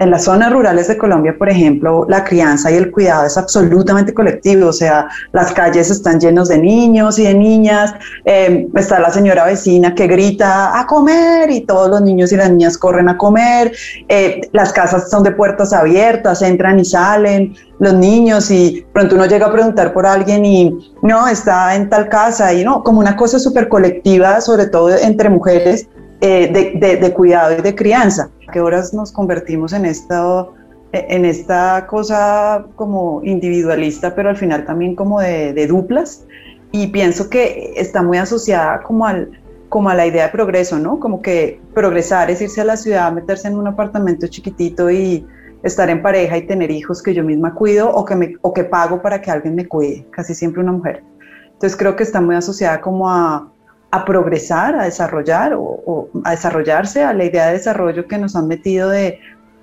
En 0.00 0.10
las 0.10 0.24
zonas 0.24 0.52
rurales 0.52 0.86
de 0.86 0.96
Colombia, 0.96 1.34
por 1.36 1.48
ejemplo, 1.48 2.06
la 2.08 2.22
crianza 2.22 2.70
y 2.70 2.74
el 2.74 2.92
cuidado 2.92 3.26
es 3.26 3.36
absolutamente 3.36 4.14
colectivo, 4.14 4.68
o 4.68 4.72
sea, 4.72 5.08
las 5.32 5.52
calles 5.52 5.90
están 5.90 6.20
llenos 6.20 6.48
de 6.48 6.58
niños 6.58 7.18
y 7.18 7.24
de 7.24 7.34
niñas, 7.34 7.94
em, 8.24 8.68
está 8.76 9.00
la 9.00 9.10
señora 9.10 9.44
vecina 9.44 9.94
que 9.94 10.06
grita 10.06 10.78
a 10.78 10.86
comer 10.86 11.50
y 11.50 11.62
todos 11.62 11.90
los 11.90 12.00
niños 12.02 12.32
y 12.32 12.36
las 12.36 12.48
niñas 12.50 12.78
corren 12.78 13.08
a 13.08 13.16
comer, 13.16 13.72
eh, 14.08 14.40
las 14.52 14.72
casas 14.72 15.10
son 15.10 15.24
de 15.24 15.32
puertas 15.32 15.72
abiertas, 15.72 16.42
entran 16.42 16.78
y 16.78 16.84
salen 16.84 17.56
los 17.80 17.94
niños 17.94 18.50
y 18.50 18.86
pronto 18.92 19.16
uno 19.16 19.26
llega 19.26 19.46
a 19.46 19.52
preguntar 19.52 19.92
por 19.92 20.06
alguien 20.06 20.44
y 20.44 20.92
no, 21.02 21.26
está 21.26 21.74
en 21.74 21.88
tal 21.88 22.08
casa 22.08 22.52
y 22.52 22.64
no, 22.64 22.84
como 22.84 23.00
una 23.00 23.16
cosa 23.16 23.38
súper 23.38 23.68
colectiva, 23.68 24.40
sobre 24.40 24.66
todo 24.66 24.90
entre 24.96 25.28
mujeres, 25.28 25.88
eh, 26.20 26.76
de, 27.00 27.14
cuidado 27.14 27.56
y 27.58 27.62
de 27.62 27.74
crianza. 27.74 28.28
¿A 28.48 28.50
qué 28.50 28.60
horas 28.62 28.94
nos 28.94 29.12
convertimos 29.12 29.72
en 29.74 29.84
esto? 29.84 30.54
en 30.92 31.26
esta 31.26 31.86
cosa 31.86 32.64
como 32.74 33.20
individualista, 33.22 34.14
pero 34.14 34.30
al 34.30 34.36
final 34.38 34.64
también 34.64 34.94
como 34.94 35.20
de, 35.20 35.66
duplas. 35.66 36.24
Y 36.72 36.86
pienso 36.86 37.28
que 37.28 37.74
está 37.76 38.02
muy 38.02 38.16
asociada 38.16 38.82
como, 38.82 39.06
al, 39.06 39.30
como 39.68 39.90
a 39.90 39.94
la 39.94 40.06
idea 40.06 40.24
de 40.24 40.32
progreso, 40.32 40.78
¿no? 40.78 40.98
Como 40.98 41.20
que 41.20 41.60
progresar 41.74 42.30
es 42.30 42.40
irse 42.40 42.62
a 42.62 42.64
la 42.64 42.78
ciudad, 42.78 43.12
meterse 43.12 43.48
en 43.48 43.58
un 43.58 43.66
apartamento 43.66 44.26
chiquitito 44.28 44.90
y 44.90 45.26
estar 45.62 45.90
en 45.90 46.00
pareja 46.00 46.38
y 46.38 46.46
tener 46.46 46.70
hijos 46.70 47.02
que 47.02 47.12
yo 47.12 47.22
misma 47.22 47.54
cuido 47.54 47.90
o 47.90 48.04
que, 48.04 48.16
me, 48.16 48.36
o 48.40 48.54
que 48.54 48.64
pago 48.64 49.02
para 49.02 49.20
que 49.20 49.30
alguien 49.30 49.56
me 49.56 49.66
cuide, 49.68 50.06
casi 50.10 50.34
siempre 50.34 50.62
una 50.62 50.72
mujer. 50.72 51.04
Entonces 51.52 51.76
creo 51.76 51.96
que 51.96 52.02
está 52.02 52.20
muy 52.20 52.36
asociada 52.36 52.80
como 52.80 53.10
a, 53.10 53.52
a 53.90 54.04
progresar, 54.04 54.74
a 54.74 54.84
desarrollar 54.84 55.54
o, 55.56 56.08
a 56.24 56.32
desarrollarse, 56.32 57.02
a 57.02 57.12
la 57.14 57.24
idea 57.24 57.46
de 57.46 57.54
desarrollo 57.54 58.06
que 58.06 58.18
nos 58.18 58.36
han 58.36 58.46
metido 58.46 58.90
de 58.90 59.18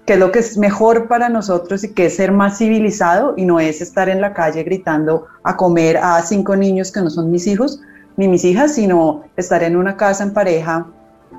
qué 0.06 0.14
es 0.14 0.20
lo 0.20 0.32
que 0.32 0.40
es 0.40 0.58
mejor 0.58 1.08
para 1.08 1.30
nosotros 1.30 1.84
y 1.84 1.94
qué 1.94 2.08
es 2.08 2.16
ser 2.16 2.32
más 2.32 2.58
civilizado 2.58 3.34
y 3.38 3.46
no 3.46 3.60
es 3.60 3.82
estar 3.82 4.10
en 4.10 4.22
la 4.22 4.34
calle 4.34 4.64
gritando 4.64 5.26
a 5.44 5.56
comer 5.56 5.98
a 5.98 6.22
cinco 6.22 6.56
niños 6.56 6.92
que 6.92 7.02
no 7.02 7.10
son 7.10 7.32
mis 7.32 7.48
hijos 7.48 7.82
ni 8.18 8.28
mis 8.28 8.46
hijas, 8.46 8.74
sino 8.74 9.24
estar 9.36 9.62
en 9.64 9.76
una 9.76 9.98
casa 9.98 10.24
en 10.24 10.34
pareja 10.34 10.88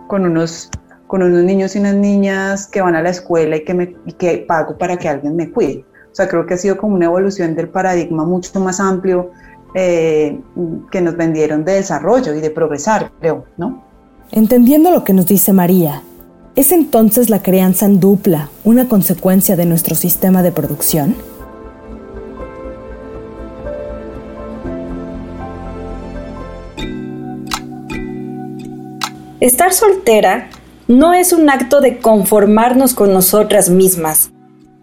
con 0.07 0.25
unos, 0.25 0.71
con 1.07 1.23
unos 1.23 1.43
niños 1.43 1.75
y 1.75 1.81
unas 1.81 1.95
niñas 1.95 2.67
que 2.67 2.83
van 2.83 2.95
a 2.95 3.03
la 3.03 3.11
escuela 3.11 3.57
y 3.57 3.65
que, 3.65 3.75
me, 3.75 3.97
y 4.05 4.13
que 4.13 4.45
pago 4.47 4.77
para 4.77 4.97
que 4.97 5.09
alguien 5.09 5.37
me 5.37 5.51
cuide. 5.51 5.85
O 6.13 6.15
sea, 6.15 6.29
creo 6.29 6.47
que 6.47 6.55
ha 6.55 6.57
sido 6.57 6.77
como 6.77 6.95
una 6.95 7.07
evolución 7.07 7.55
del 7.55 7.69
paradigma 7.69 8.25
mucho 8.25 8.59
más 8.61 8.81
amplio 8.81 9.31
eh, 9.75 10.41
que 10.91 11.01
nos 11.01 11.17
vendieron 11.17 11.65
de 11.65 11.73
desarrollo 11.73 12.35
y 12.35 12.41
de 12.41 12.51
progresar, 12.51 13.13
creo, 13.21 13.45
¿no? 13.57 13.85
Entendiendo 14.33 14.91
lo 14.91 15.05
que 15.05 15.13
nos 15.13 15.27
dice 15.27 15.53
María, 15.53 16.03
¿es 16.55 16.73
entonces 16.73 17.31
la 17.31 17.43
crianza 17.43 17.87
en 17.87 18.01
dupla 18.01 18.51
una 18.65 18.89
consecuencia 18.89 19.57
de 19.57 19.67
nuestro 19.67 19.95
sistema 19.95 20.43
de 20.43 20.53
producción? 20.53 21.15
Estar 29.41 29.73
soltera 29.73 30.49
no 30.89 31.13
es 31.13 31.33
un 31.33 31.51
acto 31.51 31.81
de 31.81 31.99
conformarnos 31.99 32.95
con 32.95 33.13
nosotras 33.13 33.69
mismas, 33.69 34.31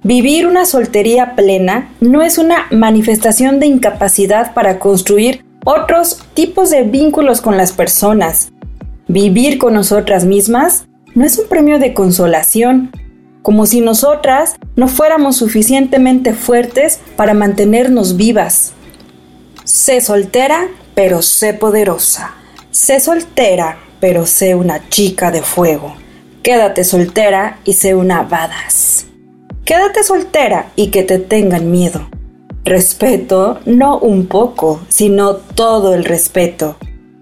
Vivir 0.05 0.47
una 0.47 0.65
soltería 0.65 1.33
plena 1.33 1.89
no 2.01 2.23
es 2.23 2.37
una 2.37 2.65
manifestación 2.71 3.61
de 3.61 3.67
incapacidad 3.67 4.53
para 4.53 4.77
construir 4.77 5.45
otros 5.63 6.19
tipos 6.33 6.69
de 6.71 6.83
vínculos 6.83 7.39
con 7.39 7.55
las 7.55 7.71
personas. 7.71 8.51
Vivir 9.07 9.57
con 9.57 9.73
nosotras 9.73 10.25
mismas 10.25 10.87
no 11.15 11.23
es 11.25 11.39
un 11.39 11.47
premio 11.47 11.79
de 11.79 11.93
consolación, 11.93 12.91
como 13.43 13.65
si 13.65 13.79
nosotras 13.79 14.55
no 14.75 14.89
fuéramos 14.89 15.37
suficientemente 15.37 16.33
fuertes 16.33 16.99
para 17.15 17.33
mantenernos 17.33 18.17
vivas. 18.17 18.73
Sé 19.63 20.01
soltera, 20.01 20.67
pero 20.95 21.21
sé 21.21 21.53
poderosa. 21.53 22.33
Sé 22.71 22.99
soltera, 22.99 23.77
pero 24.01 24.25
sé 24.25 24.53
una 24.55 24.89
chica 24.89 25.31
de 25.31 25.43
fuego. 25.43 25.95
Quédate 26.41 26.83
soltera 26.83 27.59
y 27.63 27.71
sé 27.71 27.95
una 27.95 28.23
badass. 28.23 29.12
Quédate 29.65 30.03
soltera 30.03 30.71
y 30.75 30.87
que 30.87 31.03
te 31.03 31.19
tengan 31.19 31.71
miedo. 31.71 32.09
Respeto, 32.65 33.61
no 33.65 33.97
un 33.97 34.27
poco, 34.27 34.81
sino 34.89 35.35
todo 35.35 35.93
el 35.93 36.03
respeto. 36.03 36.75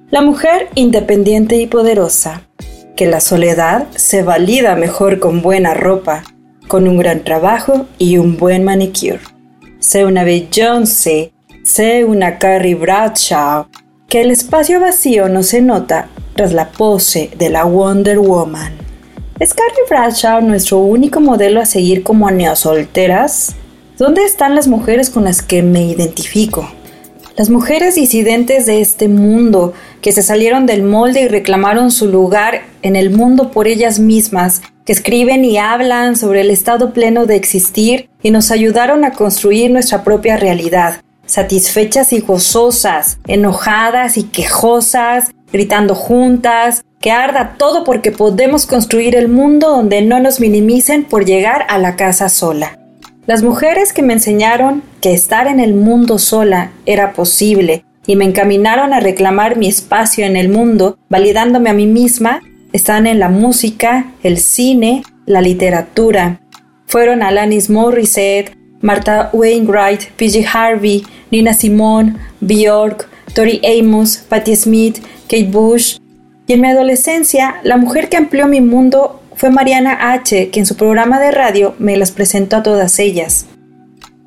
La 0.09 0.21
mujer 0.21 0.69
independiente 0.73 1.57
y 1.57 1.67
poderosa. 1.67 2.47
Que 2.95 3.05
la 3.05 3.19
soledad 3.19 3.87
se 3.95 4.23
valida 4.23 4.75
mejor 4.75 5.19
con 5.19 5.43
buena 5.43 5.75
ropa, 5.75 6.23
con 6.67 6.87
un 6.87 6.97
gran 6.97 7.23
trabajo 7.23 7.85
y 7.99 8.17
un 8.17 8.37
buen 8.37 8.63
manicure. 8.63 9.19
Sé 9.77 10.05
una 10.05 10.23
Beyoncé, 10.23 11.33
sé 11.63 12.05
una 12.05 12.39
Carrie 12.39 12.73
Bradshaw, 12.73 13.67
que 14.07 14.21
el 14.21 14.31
espacio 14.31 14.79
vacío 14.79 15.29
no 15.29 15.43
se 15.43 15.61
nota 15.61 16.09
tras 16.35 16.53
la 16.53 16.71
pose 16.71 17.29
de 17.37 17.49
la 17.51 17.65
Wonder 17.65 18.17
Woman. 18.17 18.90
¿Es 19.41 19.55
Carrie 19.55 19.89
Bradshaw 19.89 20.39
nuestro 20.41 20.77
único 20.77 21.19
modelo 21.19 21.61
a 21.61 21.65
seguir 21.65 22.03
como 22.03 22.29
neosolteras? 22.29 23.55
¿Dónde 23.97 24.23
están 24.23 24.53
las 24.53 24.67
mujeres 24.67 25.09
con 25.09 25.23
las 25.23 25.41
que 25.41 25.63
me 25.63 25.83
identifico? 25.83 26.69
Las 27.37 27.49
mujeres 27.49 27.95
disidentes 27.95 28.67
de 28.67 28.81
este 28.81 29.07
mundo, 29.07 29.73
que 29.99 30.11
se 30.11 30.21
salieron 30.21 30.67
del 30.67 30.83
molde 30.83 31.21
y 31.21 31.27
reclamaron 31.27 31.89
su 31.89 32.07
lugar 32.07 32.61
en 32.83 32.95
el 32.95 33.09
mundo 33.09 33.49
por 33.49 33.67
ellas 33.67 33.97
mismas, 33.97 34.61
que 34.85 34.93
escriben 34.93 35.43
y 35.43 35.57
hablan 35.57 36.17
sobre 36.17 36.41
el 36.41 36.51
estado 36.51 36.93
pleno 36.93 37.25
de 37.25 37.35
existir 37.35 38.09
y 38.21 38.29
nos 38.29 38.51
ayudaron 38.51 39.05
a 39.05 39.13
construir 39.13 39.71
nuestra 39.71 40.03
propia 40.03 40.37
realidad, 40.37 41.01
satisfechas 41.25 42.13
y 42.13 42.19
gozosas, 42.19 43.17
enojadas 43.25 44.17
y 44.17 44.23
quejosas, 44.23 45.31
gritando 45.51 45.95
juntas, 45.95 46.83
que 46.99 47.11
arda 47.11 47.55
todo 47.57 47.83
porque 47.83 48.11
podemos 48.11 48.65
construir 48.65 49.15
el 49.15 49.27
mundo 49.27 49.69
donde 49.69 50.01
no 50.01 50.19
nos 50.19 50.39
minimicen 50.39 51.03
por 51.03 51.25
llegar 51.25 51.65
a 51.69 51.77
la 51.77 51.95
casa 51.95 52.29
sola. 52.29 52.77
Las 53.25 53.43
mujeres 53.43 53.93
que 53.93 54.01
me 54.01 54.13
enseñaron 54.13 54.83
que 54.99 55.13
estar 55.13 55.47
en 55.47 55.59
el 55.59 55.73
mundo 55.73 56.19
sola 56.19 56.71
era 56.85 57.13
posible 57.13 57.85
y 58.07 58.15
me 58.15 58.25
encaminaron 58.25 58.93
a 58.93 58.99
reclamar 58.99 59.57
mi 59.57 59.67
espacio 59.67 60.25
en 60.25 60.35
el 60.35 60.49
mundo, 60.49 60.97
validándome 61.09 61.69
a 61.69 61.73
mí 61.73 61.85
misma, 61.85 62.41
están 62.73 63.05
en 63.05 63.19
la 63.19 63.29
música, 63.29 64.11
el 64.23 64.37
cine, 64.37 65.03
la 65.25 65.41
literatura. 65.41 66.41
Fueron 66.87 67.21
Alanis 67.21 67.69
Morissette, 67.69 68.57
Martha 68.81 69.29
Wainwright, 69.33 70.11
P.G. 70.15 70.45
Harvey, 70.51 71.05
Nina 71.29 71.53
Simone, 71.53 72.15
Bjork, 72.39 73.07
Tori 73.33 73.61
Amos, 73.63 74.17
Patti 74.17 74.55
Smith, 74.55 74.97
Kate 75.31 75.47
Bush. 75.49 75.97
Y 76.45 76.53
en 76.53 76.61
mi 76.61 76.67
adolescencia, 76.67 77.55
la 77.63 77.77
mujer 77.77 78.09
que 78.09 78.17
amplió 78.17 78.47
mi 78.47 78.59
mundo 78.59 79.21
fue 79.35 79.49
Mariana 79.49 80.11
H., 80.11 80.49
que 80.49 80.59
en 80.59 80.65
su 80.65 80.75
programa 80.75 81.21
de 81.21 81.31
radio 81.31 81.73
me 81.79 81.95
las 81.95 82.11
presentó 82.11 82.57
a 82.57 82.63
todas 82.63 82.99
ellas. 82.99 83.45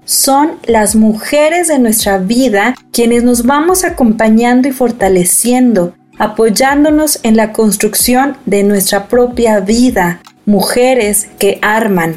Son 0.06 0.52
las 0.64 0.96
mujeres 0.96 1.68
de 1.68 1.78
nuestra 1.78 2.16
vida 2.18 2.74
quienes 2.90 3.22
nos 3.22 3.44
vamos 3.44 3.84
acompañando 3.84 4.66
y 4.66 4.72
fortaleciendo, 4.72 5.94
apoyándonos 6.18 7.20
en 7.22 7.36
la 7.36 7.52
construcción 7.52 8.38
de 8.46 8.62
nuestra 8.62 9.08
propia 9.08 9.60
vida, 9.60 10.22
mujeres 10.46 11.28
que 11.38 11.58
arman. 11.60 12.16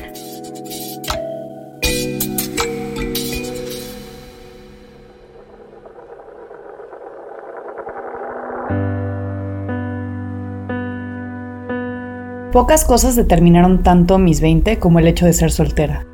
Pocas 12.58 12.86
cosas 12.86 13.16
determinaron 13.16 13.84
tanto 13.84 14.18
mis 14.18 14.42
20 14.42 14.80
como 14.80 14.98
el 14.98 15.06
hecho 15.06 15.28
de 15.28 15.34
ser 15.34 15.52
soltera. 15.52 16.08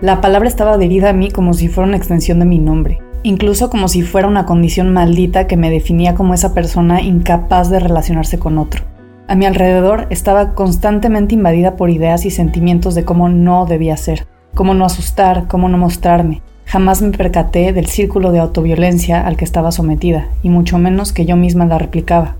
La 0.00 0.20
palabra 0.20 0.48
estaba 0.48 0.72
adherida 0.72 1.10
a 1.10 1.12
mí 1.12 1.30
como 1.30 1.54
si 1.54 1.68
fuera 1.68 1.86
una 1.86 1.96
extensión 1.96 2.40
de 2.40 2.44
mi 2.44 2.58
nombre, 2.58 2.98
incluso 3.22 3.70
como 3.70 3.86
si 3.86 4.02
fuera 4.02 4.26
una 4.26 4.46
condición 4.46 4.92
maldita 4.92 5.46
que 5.46 5.56
me 5.56 5.70
definía 5.70 6.16
como 6.16 6.34
esa 6.34 6.54
persona 6.54 7.02
incapaz 7.02 7.70
de 7.70 7.78
relacionarse 7.78 8.36
con 8.36 8.58
otro. 8.58 8.82
A 9.28 9.36
mi 9.36 9.46
alrededor 9.46 10.08
estaba 10.10 10.54
constantemente 10.54 11.36
invadida 11.36 11.76
por 11.76 11.88
ideas 11.88 12.26
y 12.26 12.32
sentimientos 12.32 12.96
de 12.96 13.04
cómo 13.04 13.28
no 13.28 13.64
debía 13.64 13.96
ser, 13.96 14.26
cómo 14.56 14.74
no 14.74 14.86
asustar, 14.86 15.46
cómo 15.46 15.68
no 15.68 15.78
mostrarme. 15.78 16.42
Jamás 16.64 17.00
me 17.00 17.16
percaté 17.16 17.72
del 17.72 17.86
círculo 17.86 18.32
de 18.32 18.40
autoviolencia 18.40 19.24
al 19.24 19.36
que 19.36 19.44
estaba 19.44 19.70
sometida, 19.70 20.30
y 20.42 20.48
mucho 20.48 20.78
menos 20.78 21.12
que 21.12 21.26
yo 21.26 21.36
misma 21.36 21.64
la 21.64 21.78
replicaba. 21.78 22.34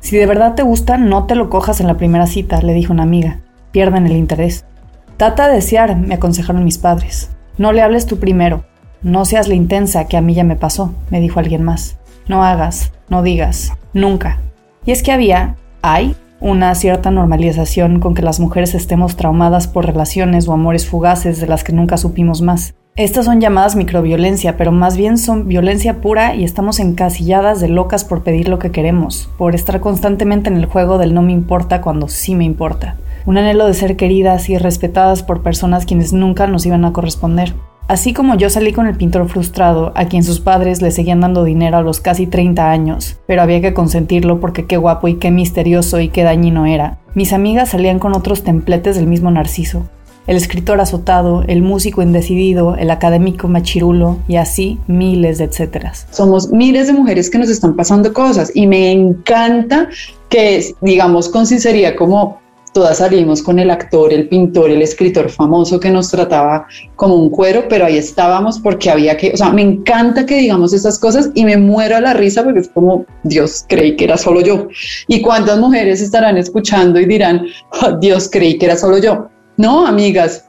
Si 0.00 0.16
de 0.16 0.26
verdad 0.26 0.54
te 0.54 0.62
gusta, 0.62 0.98
no 0.98 1.24
te 1.24 1.34
lo 1.34 1.50
cojas 1.50 1.80
en 1.80 1.86
la 1.86 1.96
primera 1.96 2.26
cita, 2.26 2.60
le 2.62 2.74
dijo 2.74 2.92
una 2.92 3.02
amiga. 3.02 3.40
Pierden 3.72 4.06
el 4.06 4.16
interés. 4.16 4.64
Trata 5.16 5.48
de 5.48 5.54
desear, 5.54 5.96
me 5.96 6.14
aconsejaron 6.14 6.64
mis 6.64 6.78
padres. 6.78 7.30
No 7.58 7.72
le 7.72 7.82
hables 7.82 8.06
tú 8.06 8.18
primero. 8.18 8.64
No 9.02 9.24
seas 9.24 9.48
la 9.48 9.54
intensa 9.54 10.06
que 10.06 10.16
a 10.16 10.20
mí 10.20 10.34
ya 10.34 10.44
me 10.44 10.56
pasó, 10.56 10.94
me 11.10 11.20
dijo 11.20 11.40
alguien 11.40 11.62
más. 11.62 11.98
No 12.28 12.44
hagas, 12.44 12.92
no 13.08 13.22
digas, 13.22 13.72
nunca. 13.92 14.40
Y 14.84 14.92
es 14.92 15.02
que 15.02 15.12
había, 15.12 15.56
hay, 15.82 16.16
una 16.40 16.74
cierta 16.74 17.10
normalización 17.10 18.00
con 18.00 18.14
que 18.14 18.22
las 18.22 18.40
mujeres 18.40 18.74
estemos 18.74 19.16
traumadas 19.16 19.68
por 19.68 19.86
relaciones 19.86 20.48
o 20.48 20.52
amores 20.52 20.86
fugaces 20.86 21.40
de 21.40 21.46
las 21.46 21.64
que 21.64 21.72
nunca 21.72 21.96
supimos 21.96 22.42
más. 22.42 22.74
Estas 22.96 23.26
son 23.26 23.42
llamadas 23.42 23.76
microviolencia, 23.76 24.56
pero 24.56 24.72
más 24.72 24.96
bien 24.96 25.18
son 25.18 25.48
violencia 25.48 26.00
pura 26.00 26.34
y 26.34 26.44
estamos 26.44 26.80
encasilladas 26.80 27.60
de 27.60 27.68
locas 27.68 28.06
por 28.06 28.22
pedir 28.22 28.48
lo 28.48 28.58
que 28.58 28.70
queremos, 28.70 29.28
por 29.36 29.54
estar 29.54 29.80
constantemente 29.80 30.48
en 30.48 30.56
el 30.56 30.64
juego 30.64 30.96
del 30.96 31.12
no 31.12 31.20
me 31.20 31.32
importa 31.32 31.82
cuando 31.82 32.08
sí 32.08 32.34
me 32.34 32.44
importa. 32.44 32.96
Un 33.26 33.36
anhelo 33.36 33.66
de 33.66 33.74
ser 33.74 33.96
queridas 33.96 34.48
y 34.48 34.56
respetadas 34.56 35.22
por 35.22 35.42
personas 35.42 35.84
quienes 35.84 36.14
nunca 36.14 36.46
nos 36.46 36.64
iban 36.64 36.86
a 36.86 36.94
corresponder. 36.94 37.52
Así 37.86 38.14
como 38.14 38.34
yo 38.34 38.48
salí 38.48 38.72
con 38.72 38.86
el 38.86 38.96
pintor 38.96 39.28
frustrado, 39.28 39.92
a 39.94 40.06
quien 40.06 40.24
sus 40.24 40.40
padres 40.40 40.80
le 40.80 40.90
seguían 40.90 41.20
dando 41.20 41.44
dinero 41.44 41.76
a 41.76 41.82
los 41.82 42.00
casi 42.00 42.26
30 42.26 42.70
años, 42.70 43.18
pero 43.26 43.42
había 43.42 43.60
que 43.60 43.74
consentirlo 43.74 44.40
porque 44.40 44.64
qué 44.64 44.78
guapo 44.78 45.06
y 45.08 45.16
qué 45.16 45.30
misterioso 45.30 46.00
y 46.00 46.08
qué 46.08 46.22
dañino 46.22 46.64
era. 46.64 46.96
Mis 47.14 47.34
amigas 47.34 47.68
salían 47.68 47.98
con 47.98 48.16
otros 48.16 48.42
templetes 48.42 48.96
del 48.96 49.06
mismo 49.06 49.30
Narciso, 49.30 49.86
el 50.26 50.36
escritor 50.36 50.80
azotado, 50.80 51.44
el 51.46 51.62
músico 51.62 52.02
indecidido, 52.02 52.76
el 52.76 52.90
académico 52.90 53.48
machirulo 53.48 54.18
y 54.28 54.36
así 54.36 54.78
miles 54.86 55.38
de 55.38 55.44
etcéteras. 55.44 56.06
Somos 56.10 56.50
miles 56.50 56.88
de 56.88 56.92
mujeres 56.92 57.30
que 57.30 57.38
nos 57.38 57.48
están 57.48 57.76
pasando 57.76 58.12
cosas 58.12 58.50
y 58.54 58.66
me 58.66 58.90
encanta 58.92 59.88
que, 60.28 60.74
digamos, 60.80 61.28
con 61.28 61.46
sinceridad, 61.46 61.94
como 61.94 62.40
todas 62.76 62.98
salimos 62.98 63.42
con 63.42 63.58
el 63.58 63.70
actor, 63.70 64.12
el 64.12 64.28
pintor, 64.28 64.70
el 64.70 64.82
escritor 64.82 65.30
famoso 65.30 65.80
que 65.80 65.88
nos 65.88 66.10
trataba 66.10 66.66
como 66.94 67.14
un 67.14 67.30
cuero, 67.30 67.64
pero 67.70 67.86
ahí 67.86 67.96
estábamos 67.96 68.58
porque 68.58 68.90
había 68.90 69.16
que, 69.16 69.30
o 69.32 69.36
sea, 69.38 69.48
me 69.48 69.62
encanta 69.62 70.26
que 70.26 70.36
digamos 70.36 70.74
esas 70.74 70.98
cosas 70.98 71.30
y 71.32 71.46
me 71.46 71.56
muero 71.56 71.96
a 71.96 72.02
la 72.02 72.12
risa 72.12 72.44
porque 72.44 72.60
es 72.60 72.68
como, 72.68 73.06
Dios, 73.22 73.64
creí 73.66 73.96
que 73.96 74.04
era 74.04 74.18
solo 74.18 74.42
yo. 74.42 74.68
¿Y 75.08 75.22
cuántas 75.22 75.58
mujeres 75.58 76.02
estarán 76.02 76.36
escuchando 76.36 77.00
y 77.00 77.06
dirán, 77.06 77.46
oh, 77.80 77.92
Dios, 77.92 78.28
creí 78.30 78.58
que 78.58 78.66
era 78.66 78.76
solo 78.76 78.98
yo? 78.98 79.30
No, 79.56 79.86
amigas, 79.86 80.44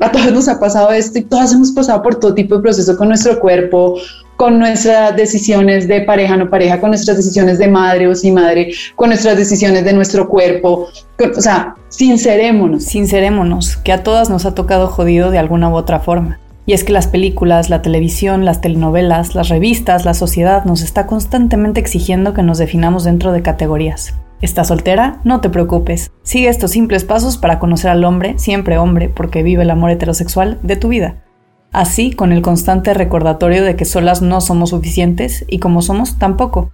a 0.00 0.10
todos 0.10 0.32
nos 0.32 0.48
ha 0.48 0.58
pasado 0.58 0.90
esto 0.90 1.18
y 1.18 1.22
todas 1.22 1.52
hemos 1.52 1.72
pasado 1.72 2.02
por 2.02 2.16
todo 2.16 2.34
tipo 2.34 2.56
de 2.56 2.62
proceso 2.62 2.96
con 2.96 3.08
nuestro 3.08 3.38
cuerpo, 3.38 3.96
con 4.36 4.58
nuestras 4.58 5.14
decisiones 5.16 5.86
de 5.86 6.00
pareja, 6.00 6.36
no 6.36 6.50
pareja, 6.50 6.80
con 6.80 6.90
nuestras 6.90 7.16
decisiones 7.16 7.58
de 7.58 7.68
madre 7.68 8.08
o 8.08 8.14
sin 8.14 8.34
madre, 8.34 8.72
con 8.96 9.10
nuestras 9.10 9.36
decisiones 9.36 9.84
de 9.84 9.92
nuestro 9.92 10.28
cuerpo. 10.28 10.88
o 11.36 11.40
sea, 11.40 11.76
sincerémonos. 11.88 12.84
Sincerémonos, 12.84 13.76
que 13.76 13.92
a 13.92 14.02
todas 14.02 14.30
nos 14.30 14.46
ha 14.46 14.54
tocado 14.54 14.88
jodido 14.88 15.30
de 15.30 15.38
alguna 15.38 15.68
u 15.68 15.74
otra 15.74 16.00
forma. 16.00 16.40
Y 16.66 16.72
es 16.72 16.82
que 16.82 16.92
las 16.92 17.06
películas, 17.06 17.68
la 17.68 17.82
televisión, 17.82 18.46
las 18.46 18.62
telenovelas, 18.62 19.34
las 19.34 19.50
revistas, 19.50 20.06
la 20.06 20.14
sociedad 20.14 20.64
nos 20.64 20.80
está 20.80 21.06
constantemente 21.06 21.78
exigiendo 21.78 22.32
que 22.32 22.42
nos 22.42 22.56
definamos 22.56 23.04
dentro 23.04 23.32
de 23.32 23.42
categorías. 23.42 24.14
¿Estás 24.40 24.68
soltera? 24.68 25.20
No 25.24 25.40
te 25.40 25.50
preocupes. 25.50 26.10
Sigue 26.22 26.48
estos 26.48 26.72
simples 26.72 27.04
pasos 27.04 27.38
para 27.38 27.58
conocer 27.58 27.90
al 27.90 28.04
hombre, 28.04 28.34
siempre 28.38 28.78
hombre, 28.78 29.08
porque 29.08 29.42
vive 29.42 29.62
el 29.62 29.70
amor 29.70 29.90
heterosexual, 29.90 30.58
de 30.62 30.76
tu 30.76 30.88
vida. 30.88 31.22
Así, 31.72 32.12
con 32.12 32.30
el 32.30 32.42
constante 32.42 32.94
recordatorio 32.94 33.64
de 33.64 33.74
que 33.74 33.84
solas 33.84 34.22
no 34.22 34.40
somos 34.40 34.70
suficientes 34.70 35.44
y 35.48 35.58
como 35.58 35.82
somos, 35.82 36.18
tampoco. 36.18 36.70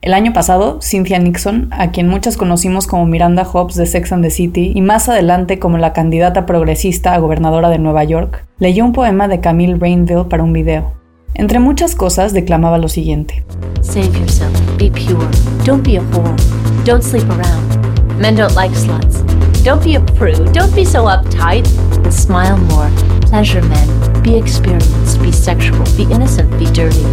El 0.00 0.14
año 0.14 0.32
pasado, 0.32 0.78
Cynthia 0.80 1.18
Nixon, 1.18 1.68
a 1.72 1.90
quien 1.90 2.08
muchas 2.08 2.36
conocimos 2.36 2.86
como 2.86 3.04
Miranda 3.04 3.44
Hobbs 3.44 3.74
de 3.74 3.84
Sex 3.84 4.12
and 4.12 4.22
the 4.22 4.30
City 4.30 4.72
y 4.74 4.80
más 4.80 5.08
adelante 5.08 5.58
como 5.58 5.76
la 5.76 5.92
candidata 5.92 6.46
progresista 6.46 7.14
a 7.14 7.18
gobernadora 7.18 7.68
de 7.68 7.80
Nueva 7.80 8.04
York, 8.04 8.46
leyó 8.60 8.84
un 8.84 8.92
poema 8.92 9.26
de 9.26 9.40
Camille 9.40 9.76
Rainville 9.76 10.26
para 10.26 10.44
un 10.44 10.52
video. 10.52 10.92
Entre 11.34 11.58
muchas 11.58 11.96
cosas 11.96 12.32
declamaba 12.32 12.78
lo 12.78 12.88
siguiente: 12.88 13.44
Save 13.80 14.12
yourself, 14.12 14.52
be 14.78 14.88
pure, 14.90 15.26
don't 15.66 15.84
be 15.84 15.98
a 15.98 16.02
whore, 16.12 16.36
don't 16.88 17.04
sleep 17.04 17.28
around. 17.28 17.68
Men 18.18 18.34
don't 18.34 18.54
like 18.54 18.70
sluts. 18.70 19.20
Don't 19.62 19.84
be 19.84 19.96
a 19.96 20.00
prude, 20.16 20.54
don't 20.54 20.74
be 20.74 20.86
so 20.86 21.04
uptight, 21.04 21.68
and 22.02 22.10
smile 22.10 22.56
more. 22.56 22.88
Pleasure 23.28 23.60
men, 23.60 24.22
be 24.22 24.38
experienced, 24.38 25.20
be 25.20 25.30
sexual, 25.30 25.84
be 25.98 26.04
innocent, 26.04 26.50
be 26.58 26.64
dirty. 26.72 27.04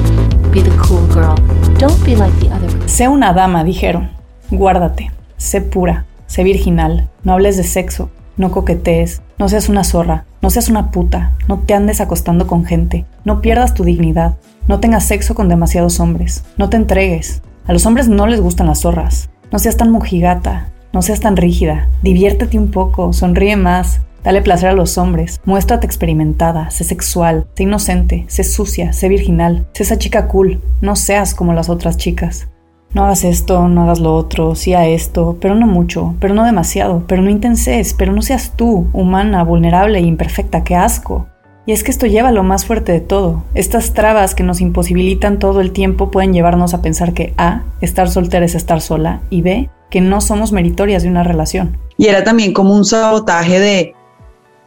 Be 0.53 0.61
the 0.61 0.73
cool 0.81 1.05
girl. 1.07 1.35
Don't 1.77 2.01
be 2.05 2.15
like 2.15 2.33
the 2.39 2.49
other. 2.53 2.69
Sé 2.87 3.09
una 3.09 3.33
dama, 3.33 3.65
dijeron. 3.65 4.11
Guárdate, 4.49 5.11
sé 5.35 5.59
pura, 5.59 6.05
sé 6.25 6.45
virginal, 6.45 7.09
no 7.23 7.33
hables 7.33 7.57
de 7.57 7.65
sexo, 7.65 8.09
no 8.37 8.51
coquetees, 8.51 9.23
no 9.37 9.49
seas 9.49 9.67
una 9.67 9.83
zorra, 9.83 10.23
no 10.41 10.51
seas 10.51 10.69
una 10.69 10.91
puta, 10.91 11.33
no 11.49 11.59
te 11.59 11.73
andes 11.73 11.99
acostando 11.99 12.47
con 12.47 12.63
gente, 12.63 13.03
no 13.25 13.41
pierdas 13.41 13.73
tu 13.73 13.83
dignidad, 13.83 14.37
no 14.69 14.79
tengas 14.79 15.05
sexo 15.05 15.35
con 15.35 15.49
demasiados 15.49 15.99
hombres, 15.99 16.45
no 16.55 16.69
te 16.69 16.77
entregues. 16.77 17.41
A 17.67 17.73
los 17.73 17.85
hombres 17.87 18.07
no 18.07 18.27
les 18.27 18.39
gustan 18.39 18.67
las 18.67 18.81
zorras. 18.81 19.27
No 19.51 19.59
seas 19.59 19.77
tan 19.77 19.91
mojigata, 19.91 20.69
no 20.91 21.01
seas 21.01 21.19
tan 21.19 21.37
rígida, 21.37 21.89
diviértete 22.01 22.57
un 22.57 22.71
poco, 22.71 23.13
sonríe 23.13 23.55
más, 23.55 24.01
dale 24.23 24.41
placer 24.41 24.69
a 24.69 24.73
los 24.73 24.97
hombres, 24.97 25.39
muéstrate 25.45 25.85
experimentada, 25.85 26.71
sé 26.71 26.83
sexual, 26.83 27.45
sé 27.55 27.63
inocente, 27.63 28.25
sé 28.27 28.43
sucia, 28.43 28.91
sé 28.91 29.07
virginal, 29.07 29.67
sé 29.73 29.83
esa 29.83 29.97
chica 29.97 30.27
cool, 30.27 30.61
no 30.81 30.95
seas 30.95 31.35
como 31.35 31.53
las 31.53 31.69
otras 31.69 31.97
chicas. 31.97 32.47
No 32.93 33.03
hagas 33.03 33.25
esto, 33.25 33.67
no 33.67 33.83
hagas 33.83 33.99
lo 33.99 34.15
otro, 34.15 34.55
sí 34.55 34.73
a 34.73 34.87
esto, 34.87 35.37
pero 35.41 35.53
no 35.53 35.67
mucho, 35.67 36.15
pero 36.21 36.33
no 36.33 36.45
demasiado, 36.45 37.03
pero 37.07 37.21
no 37.21 37.29
intenses, 37.29 37.93
pero 37.93 38.13
no 38.13 38.21
seas 38.21 38.53
tú, 38.55 38.87
humana, 38.93 39.43
vulnerable 39.43 39.99
e 39.99 40.03
imperfecta, 40.03 40.63
qué 40.63 40.75
asco. 40.75 41.27
Y 41.65 41.71
es 41.71 41.83
que 41.83 41.91
esto 41.91 42.05
lleva 42.05 42.31
lo 42.31 42.43
más 42.43 42.65
fuerte 42.65 42.91
de 42.91 43.01
todo. 43.01 43.43
Estas 43.55 43.93
trabas 43.93 44.35
que 44.35 44.43
nos 44.43 44.61
imposibilitan 44.61 45.39
todo 45.39 45.61
el 45.61 45.71
tiempo 45.71 46.11
pueden 46.11 46.33
llevarnos 46.33 46.73
a 46.73 46.81
pensar 46.81 47.13
que 47.13 47.33
A, 47.37 47.63
estar 47.81 48.09
soltera 48.09 48.45
es 48.45 48.53
estar 48.53 48.81
sola, 48.81 49.21
y 49.31 49.41
B, 49.41 49.69
que 49.89 49.99
no 49.99 50.21
somos 50.21 50.51
meritorias 50.51 51.01
de 51.03 51.09
una 51.09 51.23
relación. 51.23 51.77
Y 51.97 52.07
era 52.07 52.23
también 52.23 52.53
como 52.53 52.75
un 52.75 52.85
sabotaje 52.85 53.59
de, 53.59 53.95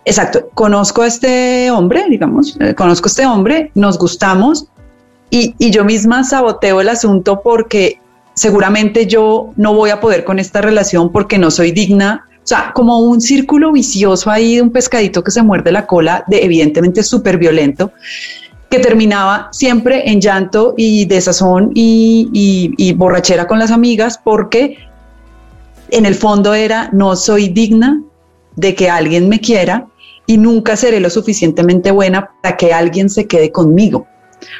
exacto, 0.04 0.48
conozco 0.54 1.02
a 1.02 1.06
este 1.06 1.70
hombre, 1.70 2.04
digamos, 2.08 2.56
eh, 2.60 2.74
conozco 2.74 3.06
a 3.06 3.10
este 3.10 3.26
hombre, 3.26 3.70
nos 3.74 3.96
gustamos, 3.96 4.66
y, 5.30 5.54
y 5.58 5.70
yo 5.70 5.84
misma 5.84 6.24
saboteo 6.24 6.80
el 6.80 6.88
asunto 6.88 7.42
porque 7.42 8.00
seguramente 8.34 9.06
yo 9.06 9.50
no 9.56 9.74
voy 9.74 9.90
a 9.90 10.00
poder 10.00 10.24
con 10.24 10.38
esta 10.38 10.62
relación 10.62 11.12
porque 11.12 11.38
no 11.38 11.50
soy 11.50 11.70
digna 11.70 12.27
sea, 12.48 12.72
como 12.74 13.00
un 13.00 13.20
círculo 13.20 13.72
vicioso 13.72 14.30
ahí 14.30 14.56
de 14.56 14.62
un 14.62 14.70
pescadito 14.70 15.22
que 15.22 15.30
se 15.30 15.42
muerde 15.42 15.70
la 15.70 15.86
cola, 15.86 16.24
de 16.28 16.44
evidentemente 16.44 17.02
súper 17.02 17.36
violento, 17.36 17.92
que 18.70 18.78
terminaba 18.78 19.48
siempre 19.52 20.10
en 20.10 20.20
llanto 20.20 20.74
y 20.76 21.04
desazón 21.04 21.72
y, 21.74 22.92
borrachera 22.96 23.46
con 23.46 23.58
las 23.58 23.70
amigas, 23.70 24.18
porque 24.22 24.78
en 25.90 26.06
el 26.06 26.14
fondo 26.14 26.54
era 26.54 26.90
no 26.92 27.16
soy 27.16 27.48
digna 27.48 28.02
de 28.56 28.74
que 28.74 28.90
alguien 28.90 29.28
me 29.28 29.40
quiera 29.40 29.86
y 30.26 30.36
nunca 30.36 30.76
seré 30.76 31.00
lo 31.00 31.10
suficientemente 31.10 31.90
buena 31.90 32.30
para 32.42 32.56
que 32.56 32.72
alguien 32.72 33.08
se 33.08 33.26
quede 33.26 33.52
conmigo 33.52 34.06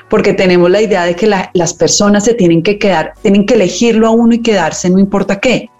porque 0.08 0.32
tenemos 0.32 0.70
la 0.70 0.80
idea 0.80 1.04
de 1.04 1.14
que 1.14 1.26
las 1.26 1.74
personas 1.74 2.24
se 2.24 2.34
tienen 2.34 2.62
que 2.62 2.78
quedar, 2.78 3.14
tienen 3.22 3.46
que 3.46 3.54
elegirlo 3.54 4.06
a 4.06 4.10
uno 4.10 4.34
y 4.34 4.42
quedarse, 4.42 4.90
no 4.90 4.98
importa 4.98 5.38
qué. 5.38 5.70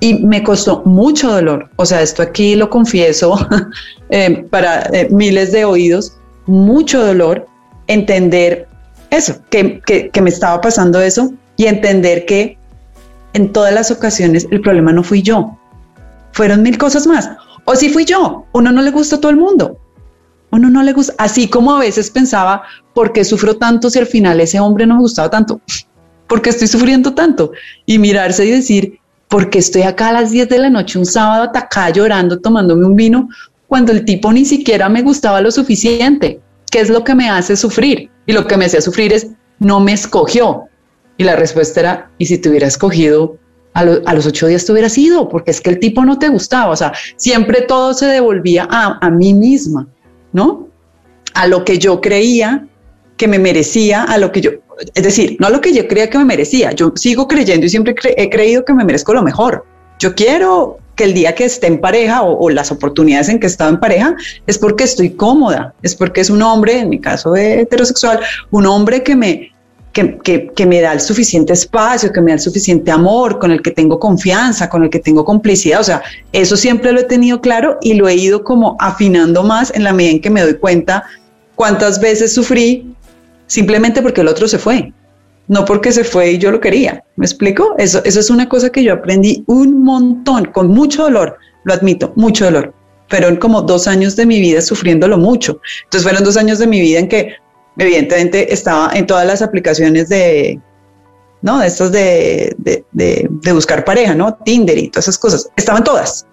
Y 0.00 0.14
me 0.24 0.42
costó 0.42 0.82
mucho 0.84 1.30
dolor, 1.30 1.70
o 1.76 1.86
sea, 1.86 2.02
esto 2.02 2.22
aquí 2.22 2.54
lo 2.54 2.70
confieso 2.70 3.36
eh, 4.10 4.44
para 4.50 4.82
eh, 4.92 5.08
miles 5.10 5.52
de 5.52 5.64
oídos, 5.64 6.16
mucho 6.46 7.04
dolor 7.04 7.46
entender 7.86 8.68
eso, 9.10 9.36
que, 9.50 9.80
que 10.12 10.20
me 10.20 10.30
estaba 10.30 10.60
pasando 10.60 11.00
eso 11.00 11.32
y 11.56 11.66
entender 11.66 12.26
que 12.26 12.58
en 13.32 13.52
todas 13.52 13.72
las 13.72 13.90
ocasiones 13.90 14.46
el 14.50 14.60
problema 14.60 14.92
no 14.92 15.02
fui 15.02 15.22
yo, 15.22 15.56
fueron 16.32 16.62
mil 16.62 16.78
cosas 16.78 17.06
más. 17.06 17.28
O 17.64 17.74
si 17.76 17.90
fui 17.90 18.04
yo, 18.04 18.46
uno 18.52 18.72
no 18.72 18.80
le 18.80 18.90
gusta 18.90 19.16
a 19.16 19.20
todo 19.20 19.30
el 19.30 19.36
mundo, 19.36 19.78
uno 20.50 20.70
no 20.70 20.82
le 20.82 20.92
gusta, 20.92 21.14
así 21.18 21.48
como 21.48 21.74
a 21.74 21.80
veces 21.80 22.10
pensaba, 22.10 22.62
¿por 22.94 23.12
qué 23.12 23.24
sufro 23.24 23.56
tanto 23.56 23.90
si 23.90 23.98
al 23.98 24.06
final 24.06 24.40
ese 24.40 24.60
hombre 24.60 24.86
no 24.86 24.94
me 24.94 25.00
gustaba 25.00 25.30
tanto? 25.30 25.60
¿Por 26.26 26.42
qué 26.42 26.50
estoy 26.50 26.68
sufriendo 26.68 27.14
tanto? 27.14 27.52
Y 27.86 27.98
mirarse 27.98 28.44
y 28.46 28.50
decir, 28.50 28.98
¿por 29.28 29.50
qué 29.50 29.58
estoy 29.58 29.82
acá 29.82 30.08
a 30.08 30.12
las 30.12 30.30
10 30.30 30.48
de 30.48 30.58
la 30.58 30.70
noche 30.70 30.98
un 30.98 31.06
sábado 31.06 31.44
atacada 31.44 31.90
llorando, 31.90 32.40
tomándome 32.40 32.86
un 32.86 32.96
vino, 32.96 33.28
cuando 33.66 33.92
el 33.92 34.04
tipo 34.04 34.32
ni 34.32 34.44
siquiera 34.44 34.88
me 34.88 35.02
gustaba 35.02 35.40
lo 35.40 35.50
suficiente? 35.50 36.40
¿Qué 36.70 36.80
es 36.80 36.90
lo 36.90 37.04
que 37.04 37.14
me 37.14 37.30
hace 37.30 37.56
sufrir? 37.56 38.10
Y 38.26 38.32
lo 38.32 38.46
que 38.46 38.56
me 38.56 38.66
hacía 38.66 38.80
sufrir 38.80 39.12
es, 39.12 39.28
no 39.58 39.80
me 39.80 39.92
escogió. 39.92 40.64
Y 41.16 41.24
la 41.24 41.36
respuesta 41.36 41.80
era, 41.80 42.10
¿y 42.18 42.26
si 42.26 42.38
te 42.38 42.48
hubiera 42.48 42.66
escogido? 42.66 43.36
A, 43.74 43.80
a, 43.80 44.14
los 44.14 44.26
ocho 44.26 44.46
días 44.46 44.64
te 44.64 44.72
hubieras 44.72 44.96
ido, 44.98 45.28
porque 45.28 45.50
es 45.50 45.60
que 45.60 45.70
el 45.70 45.78
tipo 45.78 46.04
no 46.04 46.18
te 46.18 46.28
gustaba. 46.28 46.70
O 46.70 46.76
sea, 46.76 46.92
siempre 47.16 47.62
todo 47.62 47.94
se 47.94 48.06
devolvía 48.06 48.66
a, 48.70 48.98
a 49.00 49.10
mí 49.10 49.34
misma. 49.34 49.86
¿No? 50.32 50.68
A 51.34 51.46
lo 51.46 51.64
que 51.64 51.78
yo 51.78 52.00
creía 52.00 52.66
que 53.16 53.28
me 53.28 53.38
merecía, 53.38 54.04
a 54.04 54.18
lo 54.18 54.32
que 54.32 54.40
yo, 54.40 54.50
es 54.94 55.02
decir, 55.02 55.36
no 55.40 55.48
a 55.48 55.50
lo 55.50 55.60
que 55.60 55.72
yo 55.72 55.86
creía 55.88 56.08
que 56.08 56.18
me 56.18 56.24
merecía, 56.24 56.72
yo 56.72 56.92
sigo 56.96 57.26
creyendo 57.28 57.66
y 57.66 57.68
siempre 57.68 57.94
he 58.16 58.30
creído 58.30 58.64
que 58.64 58.72
me 58.74 58.84
merezco 58.84 59.12
lo 59.12 59.22
mejor. 59.22 59.64
Yo 59.98 60.14
quiero 60.14 60.78
que 60.94 61.04
el 61.04 61.14
día 61.14 61.34
que 61.34 61.44
esté 61.44 61.68
en 61.68 61.80
pareja 61.80 62.22
o, 62.22 62.50
las 62.50 62.70
oportunidades 62.72 63.28
en 63.28 63.38
que 63.38 63.46
he 63.46 63.50
estado 63.50 63.70
en 63.70 63.80
pareja 63.80 64.16
es 64.46 64.58
porque 64.58 64.84
estoy 64.84 65.10
cómoda, 65.10 65.74
es 65.82 65.94
porque 65.94 66.20
es 66.20 66.30
un 66.30 66.42
hombre, 66.42 66.80
en 66.80 66.88
mi 66.88 67.00
caso 67.00 67.36
heterosexual, 67.36 68.20
un 68.50 68.66
hombre 68.66 69.02
que 69.02 69.14
me, 69.14 69.52
que, 70.22 70.66
me 70.66 70.80
da 70.80 70.92
el 70.92 71.00
suficiente 71.00 71.52
espacio, 71.52 72.12
que 72.12 72.20
me 72.20 72.30
da 72.30 72.34
el 72.34 72.40
suficiente 72.40 72.90
amor, 72.90 73.38
con 73.38 73.50
el 73.50 73.62
que 73.62 73.70
tengo 73.70 73.98
confianza, 73.98 74.68
con 74.68 74.84
el 74.84 74.90
que 74.90 74.98
tengo 74.98 75.24
complicidad. 75.24 75.80
O 75.80 75.84
sea, 75.84 76.02
eso 76.32 76.56
siempre 76.56 76.92
lo 76.92 77.00
he 77.00 77.04
tenido 77.04 77.40
claro 77.40 77.78
y 77.80 77.94
lo 77.94 78.08
he 78.08 78.14
ido 78.14 78.44
como 78.44 78.76
afinando 78.78 79.42
más 79.42 79.72
en 79.74 79.84
la 79.84 79.92
medida 79.92 80.12
en 80.12 80.20
que 80.20 80.30
me 80.30 80.42
doy 80.42 80.54
cuenta 80.54 81.04
cuántas 81.54 82.00
veces 82.00 82.32
sufrí 82.34 82.94
simplemente 83.46 84.02
porque 84.02 84.20
el 84.20 84.28
otro 84.28 84.46
se 84.46 84.58
fue, 84.58 84.92
no 85.48 85.64
porque 85.64 85.90
se 85.90 86.04
fue 86.04 86.32
y 86.32 86.38
yo 86.38 86.50
lo 86.50 86.60
quería. 86.60 87.02
¿Me 87.16 87.26
explico? 87.26 87.74
Eso, 87.78 88.00
eso 88.04 88.20
es 88.20 88.30
una 88.30 88.48
cosa 88.48 88.70
que 88.70 88.84
yo 88.84 88.92
aprendí 88.92 89.42
un 89.46 89.82
montón, 89.82 90.46
con 90.46 90.68
mucho 90.68 91.02
dolor, 91.04 91.36
lo 91.64 91.74
admito, 91.74 92.12
mucho 92.16 92.44
dolor. 92.44 92.74
Fueron 93.08 93.36
como 93.36 93.62
dos 93.62 93.88
años 93.88 94.16
de 94.16 94.26
mi 94.26 94.38
vida 94.38 94.60
sufriéndolo 94.60 95.16
mucho. 95.16 95.60
Entonces 95.84 96.02
fueron 96.02 96.24
dos 96.24 96.36
años 96.36 96.58
de 96.58 96.66
mi 96.66 96.80
vida 96.80 96.98
en 96.98 97.08
que 97.08 97.36
evidentemente 97.78 98.52
estaba 98.52 98.90
en 98.92 99.06
todas 99.06 99.26
las 99.26 99.40
aplicaciones 99.40 100.08
de, 100.08 100.60
¿no? 101.42 101.60
De 101.60 101.66
estos 101.66 101.92
de, 101.92 102.54
de, 102.58 103.52
buscar 103.52 103.84
pareja, 103.84 104.14
¿no? 104.14 104.34
Tinder 104.44 104.76
y 104.76 104.88
todas 104.88 105.04
esas 105.04 105.18
cosas. 105.18 105.48
Estaban 105.56 105.84
todas. 105.84 106.26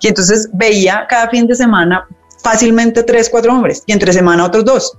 Y 0.00 0.08
entonces 0.08 0.50
veía 0.52 1.06
cada 1.08 1.28
fin 1.30 1.46
de 1.46 1.54
semana 1.54 2.06
fácilmente 2.42 3.02
tres, 3.02 3.30
cuatro 3.30 3.52
hombres 3.52 3.82
y 3.86 3.92
entre 3.92 4.12
semana 4.12 4.44
otros 4.44 4.64
dos. 4.64 4.98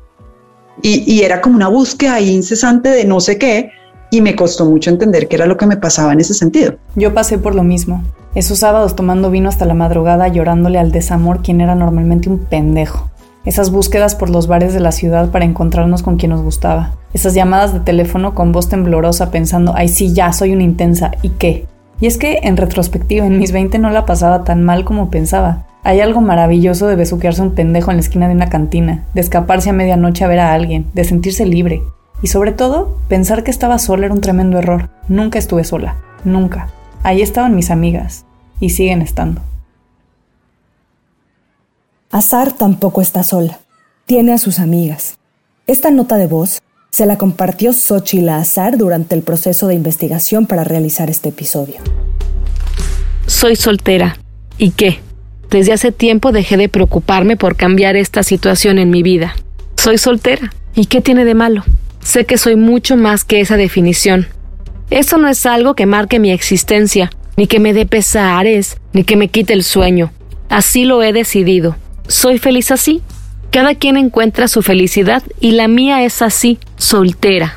Y, 0.82 1.04
y 1.12 1.24
era 1.24 1.40
como 1.40 1.56
una 1.56 1.68
búsqueda 1.68 2.20
incesante 2.20 2.90
de 2.90 3.06
no 3.06 3.20
sé 3.20 3.38
qué 3.38 3.72
y 4.10 4.22
me 4.22 4.36
costó 4.36 4.66
mucho 4.66 4.90
entender 4.90 5.28
qué 5.28 5.36
era 5.36 5.46
lo 5.46 5.58
que 5.58 5.68
me 5.68 5.78
pasaba 5.78 6.14
en 6.14 6.20
ese 6.20 6.34
sentido. 6.34 6.76
Yo 6.96 7.14
pasé 7.14 7.38
por 7.38 7.54
lo 7.54 7.64
mismo. 7.64 8.04
Esos 8.34 8.60
sábados 8.60 8.96
tomando 8.96 9.30
vino 9.30 9.50
hasta 9.50 9.66
la 9.66 9.76
madrugada 9.76 10.28
llorándole 10.28 10.80
al 10.80 10.92
desamor 10.92 11.44
quien 11.44 11.62
era 11.62 11.76
normalmente 11.76 12.30
un 12.30 12.40
pendejo 12.40 13.12
esas 13.46 13.72
búsquedas 13.72 14.16
por 14.16 14.30
los 14.30 14.48
bares 14.48 14.74
de 14.74 14.80
la 14.80 14.92
ciudad 14.92 15.30
para 15.30 15.46
encontrarnos 15.46 16.04
con 16.04 16.18
quien 16.18 16.32
nos 16.32 16.42
gustaba, 16.42 16.96
esas 17.14 17.34
llamadas 17.34 17.74
de 17.74 17.80
teléfono 17.80 18.34
con 18.34 18.52
voz 18.52 18.70
temblorosa 18.70 19.32
pensando, 19.32 19.74
ay 19.76 19.88
sí, 19.88 20.14
ya, 20.14 20.34
soy 20.34 20.54
una 20.54 20.64
intensa, 20.64 21.12
¿y 21.22 21.30
qué? 21.30 21.68
Y 22.00 22.08
es 22.08 22.18
que, 22.18 22.40
en 22.44 22.58
retrospectiva, 22.58 23.26
en 23.26 23.38
mis 23.38 23.52
20 23.52 23.80
no 23.80 23.90
la 23.90 24.06
pasaba 24.06 24.44
tan 24.44 24.64
mal 24.64 24.84
como 24.84 25.10
pensaba. 25.10 25.66
Hay 25.84 26.02
algo 26.02 26.22
maravilloso 26.22 26.88
de 26.88 26.96
besuquearse 26.96 27.42
un 27.42 27.52
pendejo 27.52 27.92
en 27.92 27.98
la 27.98 28.02
esquina 28.02 28.28
de 28.28 28.36
una 28.36 28.50
cantina, 28.50 29.06
de 29.14 29.22
escaparse 29.22 29.70
a 29.70 29.74
medianoche 29.74 30.24
a 30.24 30.28
ver 30.28 30.40
a 30.40 30.54
alguien, 30.54 30.88
de 30.94 31.04
sentirse 31.04 31.46
libre. 31.46 31.84
Y 32.22 32.28
sobre 32.28 32.52
todo, 32.52 32.98
pensar 33.10 33.44
que 33.44 33.52
estaba 33.52 33.80
sola 33.80 34.06
era 34.06 34.14
un 34.14 34.22
tremendo 34.22 34.58
error. 34.58 34.90
Nunca 35.08 35.40
estuve 35.40 35.64
sola. 35.66 35.98
Nunca. 36.24 36.70
Ahí 37.04 37.22
estaban 37.22 37.56
mis 37.56 37.70
amigas. 37.70 38.26
Y 38.60 38.72
siguen 38.72 39.02
estando. 39.02 39.42
Azar 42.14 42.52
tampoco 42.52 43.02
está 43.02 43.24
sola. 43.24 43.60
Tiene 44.06 44.34
a 44.34 44.38
sus 44.38 44.60
amigas. 44.60 45.18
Esta 45.66 45.90
nota 45.90 46.18
de 46.18 46.28
voz 46.28 46.62
se 46.92 47.08
la 47.08 47.18
compartió 47.18 47.74
Xochitl 47.74 48.30
a 48.30 48.38
Azar 48.38 48.78
durante 48.78 49.16
el 49.16 49.24
proceso 49.24 49.66
de 49.66 49.74
investigación 49.74 50.46
para 50.46 50.64
realizar 50.64 51.10
este 51.10 51.30
episodio. 51.30 51.78
Soy 53.26 53.56
soltera. 53.56 54.20
¿Y 54.60 54.70
qué? 54.70 55.00
Desde 55.50 55.74
hace 55.74 55.92
tiempo 55.92 56.32
dejé 56.32 56.56
de 56.56 56.70
preocuparme 56.70 57.36
por 57.36 57.56
cambiar 57.56 57.96
esta 57.96 58.22
situación 58.22 58.78
en 58.78 58.92
mi 58.92 59.02
vida. 59.02 59.34
Soy 59.76 59.98
soltera. 59.98 60.54
¿Y 60.76 60.86
qué 60.86 61.02
tiene 61.02 61.26
de 61.26 61.34
malo? 61.34 61.64
Sé 62.00 62.26
que 62.26 62.38
soy 62.38 62.56
mucho 62.56 62.96
más 62.96 63.24
que 63.24 63.42
esa 63.42 63.58
definición. 63.58 64.28
Eso 64.92 65.18
no 65.18 65.30
es 65.30 65.48
algo 65.48 65.74
que 65.74 65.88
marque 65.88 66.20
mi 66.20 66.30
existencia, 66.30 67.10
ni 67.38 67.48
que 67.48 67.60
me 67.60 67.74
dé 67.74 67.88
pesares, 67.88 68.78
ni 68.94 69.04
que 69.04 69.18
me 69.18 69.30
quite 69.30 69.54
el 69.54 69.64
sueño. 69.64 70.12
Así 70.48 70.86
lo 70.86 71.02
he 71.02 71.12
decidido 71.12 71.76
soy 72.08 72.38
feliz 72.38 72.72
así. 72.72 73.02
Cada 73.52 73.76
quien 73.76 73.98
encuentra 73.98 74.48
su 74.48 74.62
felicidad 74.62 75.24
y 75.40 75.52
la 75.52 75.68
mía 75.68 76.04
es 76.04 76.22
así, 76.22 76.58
soltera. 76.76 77.56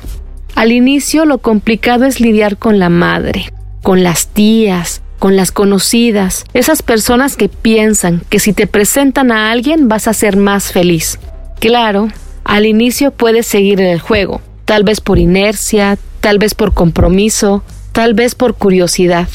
Al 0.55 0.71
inicio 0.71 1.25
lo 1.25 1.39
complicado 1.39 2.05
es 2.05 2.19
lidiar 2.19 2.57
con 2.57 2.79
la 2.79 2.89
madre, 2.89 3.51
con 3.81 4.03
las 4.03 4.27
tías, 4.27 5.01
con 5.19 5.35
las 5.35 5.51
conocidas, 5.51 6.45
esas 6.53 6.83
personas 6.83 7.35
que 7.35 7.49
piensan 7.49 8.21
que 8.29 8.39
si 8.39 8.53
te 8.53 8.67
presentan 8.67 9.31
a 9.31 9.51
alguien 9.51 9.87
vas 9.87 10.07
a 10.07 10.13
ser 10.13 10.37
más 10.37 10.71
feliz. 10.71 11.19
Claro, 11.59 12.09
al 12.43 12.65
inicio 12.65 13.11
puedes 13.11 13.47
seguir 13.47 13.81
en 13.81 13.87
el 13.87 13.99
juego, 13.99 14.41
tal 14.65 14.83
vez 14.83 15.01
por 15.01 15.17
inercia, 15.17 15.97
tal 16.19 16.37
vez 16.37 16.53
por 16.53 16.73
compromiso, 16.73 17.63
tal 17.91 18.13
vez 18.13 18.35
por 18.35 18.55
curiosidad. 18.55 19.27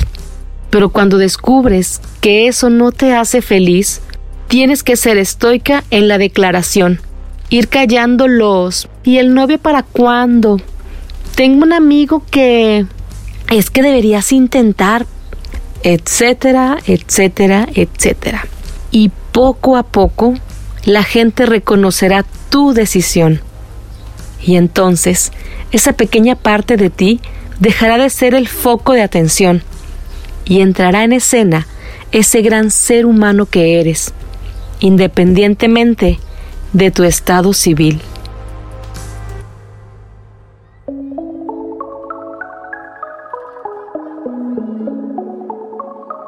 Pero 0.70 0.90
cuando 0.90 1.18
descubres 1.18 2.00
que 2.20 2.46
eso 2.46 2.70
no 2.70 2.92
te 2.92 3.14
hace 3.14 3.42
feliz, 3.42 4.00
Tienes 4.52 4.82
que 4.82 4.96
ser 4.96 5.16
estoica 5.16 5.82
en 5.90 6.08
la 6.08 6.18
declaración, 6.18 7.00
ir 7.48 7.68
callándolos. 7.68 8.86
¿Y 9.02 9.16
el 9.16 9.32
novio 9.32 9.56
para 9.56 9.82
cuándo? 9.82 10.60
Tengo 11.34 11.62
un 11.62 11.72
amigo 11.72 12.22
que 12.30 12.84
es 13.50 13.70
que 13.70 13.80
deberías 13.80 14.30
intentar, 14.30 15.06
etcétera, 15.82 16.76
etcétera, 16.86 17.66
etcétera. 17.74 18.46
Y 18.90 19.10
poco 19.32 19.78
a 19.78 19.84
poco 19.84 20.34
la 20.84 21.02
gente 21.02 21.46
reconocerá 21.46 22.22
tu 22.50 22.74
decisión. 22.74 23.40
Y 24.44 24.56
entonces 24.56 25.32
esa 25.70 25.94
pequeña 25.94 26.36
parte 26.36 26.76
de 26.76 26.90
ti 26.90 27.22
dejará 27.58 27.96
de 27.96 28.10
ser 28.10 28.34
el 28.34 28.48
foco 28.48 28.92
de 28.92 29.00
atención 29.00 29.62
y 30.44 30.60
entrará 30.60 31.04
en 31.04 31.14
escena 31.14 31.66
ese 32.10 32.42
gran 32.42 32.70
ser 32.70 33.06
humano 33.06 33.46
que 33.46 33.80
eres, 33.80 34.12
independientemente 34.82 36.18
de 36.72 36.90
tu 36.90 37.04
estado 37.04 37.52
civil. 37.52 38.00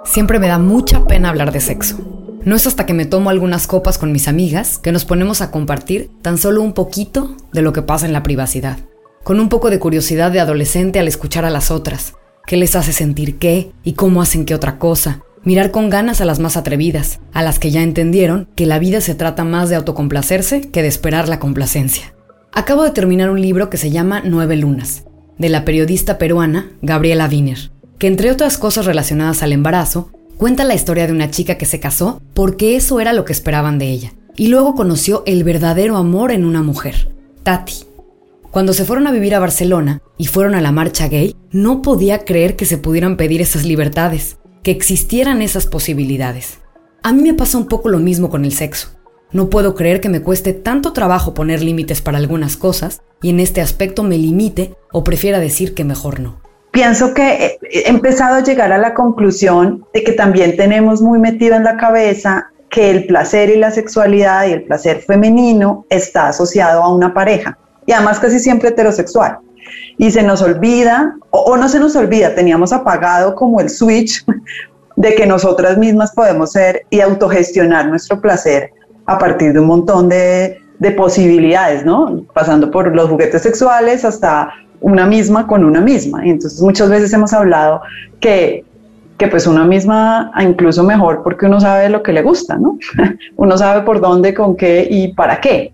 Siempre 0.04 0.38
me 0.38 0.46
da 0.46 0.58
mucha 0.58 1.04
pena 1.04 1.30
hablar 1.30 1.50
de 1.50 1.60
sexo. 1.60 1.98
No 2.44 2.54
es 2.54 2.68
hasta 2.68 2.86
que 2.86 2.94
me 2.94 3.06
tomo 3.06 3.30
algunas 3.30 3.66
copas 3.66 3.98
con 3.98 4.12
mis 4.12 4.28
amigas 4.28 4.78
que 4.78 4.92
nos 4.92 5.04
ponemos 5.04 5.40
a 5.40 5.50
compartir 5.50 6.10
tan 6.22 6.38
solo 6.38 6.62
un 6.62 6.74
poquito 6.74 7.36
de 7.52 7.62
lo 7.62 7.72
que 7.72 7.82
pasa 7.82 8.06
en 8.06 8.12
la 8.12 8.22
privacidad. 8.22 8.78
Con 9.24 9.40
un 9.40 9.48
poco 9.48 9.70
de 9.70 9.80
curiosidad 9.80 10.30
de 10.30 10.38
adolescente 10.38 11.00
al 11.00 11.08
escuchar 11.08 11.44
a 11.44 11.50
las 11.50 11.72
otras. 11.72 12.14
¿Qué 12.46 12.56
les 12.56 12.76
hace 12.76 12.92
sentir 12.92 13.38
qué 13.38 13.72
y 13.82 13.94
cómo 13.94 14.22
hacen 14.22 14.44
qué 14.44 14.54
otra 14.54 14.78
cosa? 14.78 15.22
Mirar 15.44 15.70
con 15.70 15.90
ganas 15.90 16.20
a 16.20 16.24
las 16.24 16.40
más 16.40 16.56
atrevidas, 16.56 17.20
a 17.32 17.42
las 17.42 17.58
que 17.58 17.70
ya 17.70 17.82
entendieron 17.82 18.48
que 18.54 18.66
la 18.66 18.78
vida 18.78 19.00
se 19.00 19.14
trata 19.14 19.44
más 19.44 19.68
de 19.68 19.76
autocomplacerse 19.76 20.70
que 20.70 20.82
de 20.82 20.88
esperar 20.88 21.28
la 21.28 21.38
complacencia. 21.38 22.14
Acabo 22.52 22.82
de 22.82 22.90
terminar 22.90 23.30
un 23.30 23.40
libro 23.40 23.70
que 23.70 23.76
se 23.76 23.90
llama 23.90 24.22
Nueve 24.24 24.56
Lunas, 24.56 25.04
de 25.38 25.48
la 25.48 25.64
periodista 25.64 26.18
peruana 26.18 26.70
Gabriela 26.80 27.28
Wiener 27.28 27.74
que 27.98 28.06
entre 28.06 28.30
otras 28.30 28.58
cosas 28.58 28.86
relacionadas 28.86 29.42
al 29.42 29.52
embarazo, 29.52 30.10
cuenta 30.36 30.64
la 30.64 30.74
historia 30.74 31.06
de 31.06 31.12
una 31.12 31.30
chica 31.30 31.56
que 31.56 31.66
se 31.66 31.80
casó 31.80 32.20
porque 32.34 32.76
eso 32.76 33.00
era 33.00 33.12
lo 33.12 33.24
que 33.24 33.32
esperaban 33.32 33.78
de 33.78 33.90
ella, 33.90 34.12
y 34.36 34.48
luego 34.48 34.74
conoció 34.74 35.22
el 35.26 35.44
verdadero 35.44 35.96
amor 35.96 36.32
en 36.32 36.44
una 36.44 36.62
mujer, 36.62 37.14
Tati. 37.42 37.84
Cuando 38.50 38.72
se 38.72 38.84
fueron 38.84 39.06
a 39.06 39.12
vivir 39.12 39.34
a 39.34 39.40
Barcelona 39.40 40.00
y 40.16 40.26
fueron 40.26 40.54
a 40.54 40.60
la 40.60 40.70
marcha 40.70 41.08
gay, 41.08 41.34
no 41.50 41.82
podía 41.82 42.24
creer 42.24 42.56
que 42.56 42.66
se 42.66 42.78
pudieran 42.78 43.16
pedir 43.16 43.40
esas 43.40 43.64
libertades, 43.64 44.38
que 44.64 44.72
existieran 44.72 45.42
esas 45.42 45.66
posibilidades. 45.66 46.58
A 47.04 47.12
mí 47.12 47.22
me 47.22 47.34
pasa 47.34 47.58
un 47.58 47.68
poco 47.68 47.88
lo 47.88 47.98
mismo 47.98 48.28
con 48.28 48.44
el 48.44 48.52
sexo. 48.52 48.88
No 49.30 49.48
puedo 49.48 49.76
creer 49.76 50.00
que 50.00 50.08
me 50.08 50.22
cueste 50.22 50.52
tanto 50.52 50.92
trabajo 50.92 51.34
poner 51.34 51.62
límites 51.62 52.02
para 52.02 52.18
algunas 52.18 52.56
cosas 52.56 53.02
y 53.22 53.30
en 53.30 53.38
este 53.38 53.60
aspecto 53.60 54.02
me 54.02 54.18
limite 54.18 54.74
o 54.92 55.04
prefiera 55.04 55.38
decir 55.38 55.74
que 55.74 55.84
mejor 55.84 56.18
no 56.18 56.42
pienso 56.74 57.14
que 57.14 57.56
he 57.62 57.88
empezado 57.88 58.34
a 58.34 58.42
llegar 58.42 58.72
a 58.72 58.78
la 58.78 58.94
conclusión 58.94 59.86
de 59.94 60.02
que 60.02 60.10
también 60.10 60.56
tenemos 60.56 61.00
muy 61.00 61.20
metido 61.20 61.54
en 61.54 61.62
la 61.62 61.76
cabeza 61.76 62.50
que 62.68 62.90
el 62.90 63.06
placer 63.06 63.48
y 63.48 63.56
la 63.56 63.70
sexualidad 63.70 64.48
y 64.48 64.52
el 64.52 64.64
placer 64.64 65.00
femenino 65.00 65.86
está 65.88 66.26
asociado 66.26 66.82
a 66.82 66.92
una 66.92 67.14
pareja 67.14 67.56
y 67.86 67.92
además 67.92 68.18
casi 68.18 68.40
siempre 68.40 68.70
heterosexual. 68.70 69.38
Y 69.96 70.10
se 70.10 70.22
nos 70.22 70.42
olvida, 70.42 71.16
o, 71.30 71.56
no 71.56 71.68
se 71.68 71.78
nos 71.78 71.94
olvida, 71.96 72.34
teníamos 72.34 72.72
apagado 72.72 73.34
como 73.34 73.60
el 73.60 73.70
switch 73.70 74.24
de 74.96 75.14
que 75.14 75.26
nosotras 75.26 75.78
mismas 75.78 76.12
podemos 76.12 76.52
ser 76.52 76.82
y 76.90 77.00
autogestionar 77.00 77.88
nuestro 77.88 78.20
placer 78.20 78.70
a 79.06 79.18
partir 79.18 79.52
de 79.52 79.60
un 79.60 79.66
montón 79.66 80.08
de, 80.08 80.58
de 80.78 80.90
posibilidades, 80.92 81.84
¿no? 81.84 82.24
Pasando 82.32 82.70
por 82.70 82.94
los 82.94 83.08
juguetes 83.08 83.42
sexuales 83.42 84.04
hasta 84.04 84.52
una 84.80 85.06
misma 85.06 85.46
con 85.46 85.64
una 85.64 85.80
misma. 85.80 86.26
Y 86.26 86.30
entonces 86.30 86.60
muchas 86.60 86.90
veces 86.90 87.12
hemos 87.12 87.32
hablado 87.32 87.80
que, 88.20 88.64
que 89.16 89.28
pues 89.28 89.46
una 89.46 89.64
misma 89.64 90.30
incluso 90.40 90.82
mejor 90.82 91.22
porque 91.22 91.46
uno 91.46 91.60
sabe 91.60 91.88
lo 91.88 92.02
que 92.02 92.12
le 92.12 92.22
gusta, 92.22 92.56
¿no? 92.56 92.78
uno 93.36 93.56
sabe 93.56 93.82
por 93.82 94.00
dónde, 94.00 94.34
con 94.34 94.56
qué 94.56 94.86
y 94.88 95.14
para 95.14 95.40
qué. 95.40 95.72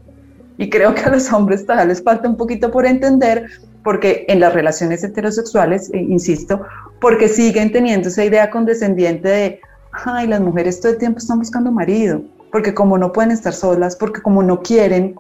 Y 0.59 0.69
creo 0.69 0.95
que 0.95 1.03
a 1.03 1.11
los 1.11 1.33
hombres 1.33 1.65
todavía 1.65 1.87
les 1.87 2.03
falta 2.03 2.29
un 2.29 2.37
poquito 2.37 2.71
por 2.71 2.87
entender, 2.87 3.47
porque 3.83 4.25
en 4.29 4.41
las 4.41 4.53
relaciones 4.53 5.03
heterosexuales, 5.05 5.91
eh, 5.93 5.99
insisto, 5.99 6.63
porque 7.01 7.29
siguen 7.29 7.73
teniendo 7.73 8.09
esa 8.09 8.25
idea 8.25 8.51
condescendiente 8.51 9.29
de, 9.29 9.61
ay, 9.93 10.27
las 10.27 10.41
mujeres 10.41 10.81
todo 10.81 10.93
el 10.93 10.99
tiempo 10.99 11.19
están 11.19 11.39
buscando 11.39 11.73
marido, 11.73 12.23
porque 12.53 12.75
como 12.75 12.99
no 12.99 13.13
pueden 13.13 13.31
estar 13.31 13.53
solas, 13.53 13.97
porque 13.97 14.21
como 14.21 14.43
no 14.43 14.61
quieren, 14.61 15.15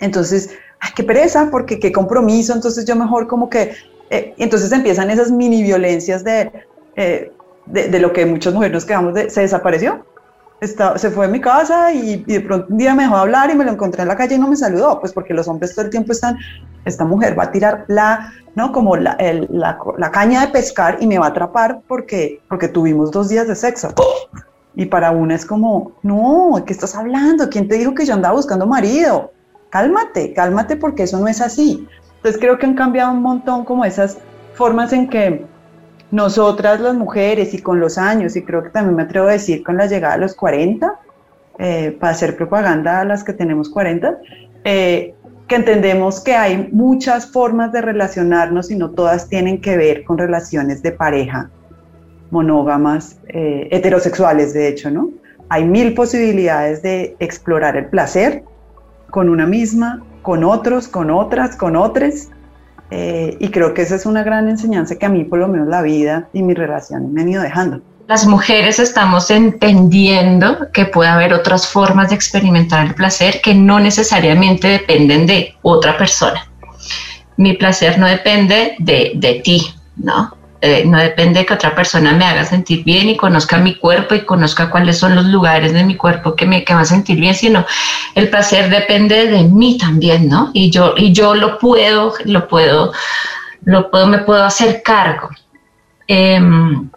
entonces 0.00 0.50
ay, 0.80 0.90
qué 0.94 1.04
pereza, 1.04 1.48
porque 1.50 1.78
qué 1.78 1.92
compromiso, 1.92 2.52
entonces 2.52 2.84
yo 2.84 2.96
mejor 2.96 3.26
como 3.26 3.48
que, 3.48 3.74
eh, 4.10 4.34
entonces 4.36 4.70
empiezan 4.72 5.10
esas 5.10 5.30
mini 5.30 5.62
violencias 5.62 6.24
de, 6.24 6.50
eh, 6.96 7.32
de, 7.66 8.00
lo 8.00 8.12
que 8.12 8.26
muchas 8.26 8.52
mujeres 8.52 8.74
nos 8.74 8.84
quedamos 8.84 9.14
de, 9.14 9.30
se 9.30 9.40
desapareció. 9.42 10.04
Está, 10.62 10.96
se 10.96 11.10
fue 11.10 11.26
a 11.26 11.28
mi 11.28 11.40
casa 11.40 11.92
y, 11.92 12.22
de 12.24 12.40
pronto 12.40 12.68
un 12.70 12.78
día 12.78 12.94
me 12.94 13.02
dejó 13.02 13.16
hablar 13.16 13.50
y 13.50 13.54
me 13.54 13.64
lo 13.64 13.72
encontré 13.72 14.02
en 14.02 14.08
la 14.08 14.16
calle 14.16 14.36
y 14.36 14.38
no 14.38 14.48
me 14.48 14.56
saludó, 14.56 15.00
pues 15.00 15.12
porque 15.12 15.34
los 15.34 15.48
hombres 15.48 15.74
todo 15.74 15.84
el 15.84 15.90
tiempo 15.90 16.12
están, 16.12 16.38
esta 16.84 17.04
mujer 17.04 17.38
va 17.38 17.44
a 17.44 17.50
tirar 17.50 17.84
la, 17.88 18.32
¿no? 18.54 18.72
Como 18.72 18.96
la, 18.96 19.16
la, 19.50 19.78
la 19.98 20.10
caña 20.10 20.40
de 20.40 20.48
pescar 20.48 20.98
y 21.00 21.06
me 21.06 21.18
va 21.18 21.26
a 21.26 21.28
atrapar 21.30 21.80
porque, 21.86 22.40
porque 22.48 22.68
tuvimos 22.68 23.10
dos 23.10 23.28
días 23.28 23.48
de 23.48 23.56
sexo. 23.56 23.92
Y 24.74 24.86
para 24.86 25.10
una 25.10 25.34
es 25.34 25.44
como, 25.44 25.92
no, 26.02 26.62
¿qué 26.64 26.72
estás 26.72 26.94
hablando? 26.94 27.50
¿Quién 27.50 27.68
te 27.68 27.76
dijo 27.76 27.94
que 27.94 28.06
yo 28.06 28.14
andaba 28.14 28.36
buscando 28.36 28.66
marido? 28.66 29.32
cálmate, 29.72 30.34
cálmate 30.34 30.76
porque 30.76 31.04
eso 31.04 31.18
no 31.18 31.26
es 31.26 31.40
así. 31.40 31.88
Entonces 32.16 32.40
creo 32.40 32.58
que 32.58 32.66
han 32.66 32.74
cambiado 32.74 33.10
un 33.10 33.22
montón 33.22 33.64
como 33.64 33.84
esas 33.84 34.18
formas 34.52 34.92
en 34.92 35.08
que 35.08 35.44
nosotras 36.12 36.80
las 36.80 36.94
mujeres 36.94 37.54
y 37.54 37.58
con 37.60 37.80
los 37.80 37.98
años, 37.98 38.36
y 38.36 38.42
creo 38.42 38.62
que 38.62 38.70
también 38.70 38.94
me 38.94 39.02
atrevo 39.02 39.26
a 39.26 39.32
decir 39.32 39.64
con 39.64 39.76
la 39.76 39.86
llegada 39.86 40.14
a 40.14 40.18
los 40.18 40.34
40, 40.34 41.00
eh, 41.58 41.96
para 41.98 42.12
hacer 42.12 42.36
propaganda 42.36 43.00
a 43.00 43.04
las 43.04 43.24
que 43.24 43.32
tenemos 43.32 43.68
40, 43.68 44.18
eh, 44.64 45.14
que 45.48 45.54
entendemos 45.56 46.20
que 46.20 46.34
hay 46.34 46.68
muchas 46.70 47.30
formas 47.30 47.72
de 47.72 47.80
relacionarnos 47.80 48.70
y 48.70 48.76
no 48.76 48.90
todas 48.90 49.28
tienen 49.28 49.60
que 49.60 49.76
ver 49.76 50.04
con 50.04 50.18
relaciones 50.18 50.82
de 50.82 50.92
pareja 50.92 51.50
monógamas, 52.30 53.18
eh, 53.28 53.68
heterosexuales 53.70 54.54
de 54.54 54.68
hecho, 54.68 54.90
¿no? 54.90 55.10
Hay 55.50 55.64
mil 55.64 55.92
posibilidades 55.92 56.82
de 56.82 57.14
explorar 57.20 57.76
el 57.76 57.86
placer 57.86 58.42
con 59.10 59.28
una 59.28 59.46
misma, 59.46 60.02
con 60.22 60.42
otros, 60.42 60.88
con 60.88 61.10
otras, 61.10 61.56
con 61.56 61.76
otros. 61.76 62.30
Eh, 62.94 63.38
y 63.40 63.48
creo 63.48 63.72
que 63.72 63.80
esa 63.80 63.94
es 63.94 64.04
una 64.04 64.22
gran 64.22 64.50
enseñanza 64.50 64.96
que 64.96 65.06
a 65.06 65.08
mí 65.08 65.24
por 65.24 65.38
lo 65.38 65.48
menos 65.48 65.66
la 65.66 65.80
vida 65.80 66.28
y 66.34 66.42
mi 66.42 66.52
relación 66.52 67.10
me 67.14 67.22
han 67.22 67.28
ido 67.30 67.42
dejando. 67.42 67.80
Las 68.06 68.26
mujeres 68.26 68.78
estamos 68.78 69.30
entendiendo 69.30 70.70
que 70.74 70.84
puede 70.84 71.08
haber 71.08 71.32
otras 71.32 71.66
formas 71.66 72.10
de 72.10 72.16
experimentar 72.16 72.84
el 72.84 72.94
placer 72.94 73.40
que 73.42 73.54
no 73.54 73.80
necesariamente 73.80 74.68
dependen 74.68 75.26
de 75.26 75.54
otra 75.62 75.96
persona. 75.96 76.46
Mi 77.38 77.54
placer 77.54 77.98
no 77.98 78.06
depende 78.06 78.74
de, 78.78 79.12
de 79.14 79.40
ti, 79.42 79.74
¿no? 79.96 80.36
Eh, 80.64 80.84
no 80.86 80.96
depende 80.96 81.40
de 81.40 81.46
que 81.46 81.54
otra 81.54 81.74
persona 81.74 82.12
me 82.12 82.24
haga 82.24 82.44
sentir 82.44 82.84
bien 82.84 83.08
y 83.08 83.16
conozca 83.16 83.58
mi 83.58 83.74
cuerpo 83.74 84.14
y 84.14 84.20
conozca 84.20 84.70
cuáles 84.70 84.96
son 84.96 85.16
los 85.16 85.24
lugares 85.24 85.72
de 85.72 85.82
mi 85.82 85.96
cuerpo 85.96 86.36
que 86.36 86.46
me 86.46 86.62
que 86.62 86.72
a 86.72 86.84
sentir 86.84 87.18
bien, 87.18 87.34
sino 87.34 87.66
el 88.14 88.28
placer 88.28 88.70
depende 88.70 89.26
de 89.26 89.42
mí 89.42 89.76
también, 89.76 90.28
¿no? 90.28 90.52
Y 90.52 90.70
yo, 90.70 90.94
y 90.96 91.12
yo 91.12 91.34
lo 91.34 91.58
puedo, 91.58 92.14
lo 92.26 92.46
puedo, 92.46 92.92
lo 93.64 93.90
puedo, 93.90 94.06
me 94.06 94.18
puedo 94.18 94.44
hacer 94.44 94.82
cargo. 94.84 95.30
Em, 96.06 96.88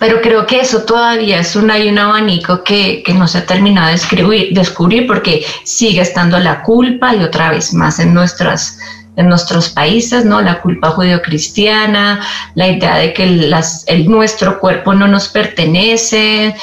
pero 0.00 0.20
creo 0.20 0.44
que 0.44 0.58
eso 0.58 0.82
todavía 0.82 1.38
es 1.38 1.54
un, 1.54 1.70
hay 1.70 1.88
un 1.88 2.00
abanico 2.00 2.64
que, 2.64 3.04
que 3.04 3.14
no 3.14 3.28
se 3.28 3.38
ha 3.38 3.46
terminado 3.46 3.96
de 3.96 4.48
descubrir 4.50 5.06
porque 5.06 5.46
sigue 5.62 6.00
estando 6.00 6.36
la 6.40 6.62
culpa 6.62 7.14
y 7.14 7.22
otra 7.22 7.50
vez 7.50 7.72
más 7.74 8.00
en 8.00 8.12
nuestras 8.12 8.76
en 9.16 9.28
nuestros 9.28 9.68
países, 9.68 10.24
¿no? 10.24 10.40
La 10.40 10.60
culpa 10.60 10.90
judio-cristiana, 10.90 12.20
la 12.54 12.68
idea 12.68 12.96
de 12.96 13.12
que 13.12 13.24
el, 13.24 14.10
nuestro 14.10 14.58
cuerpo 14.58 14.94
no 14.94 15.06
nos 15.06 15.28
pertenece, 15.28 16.54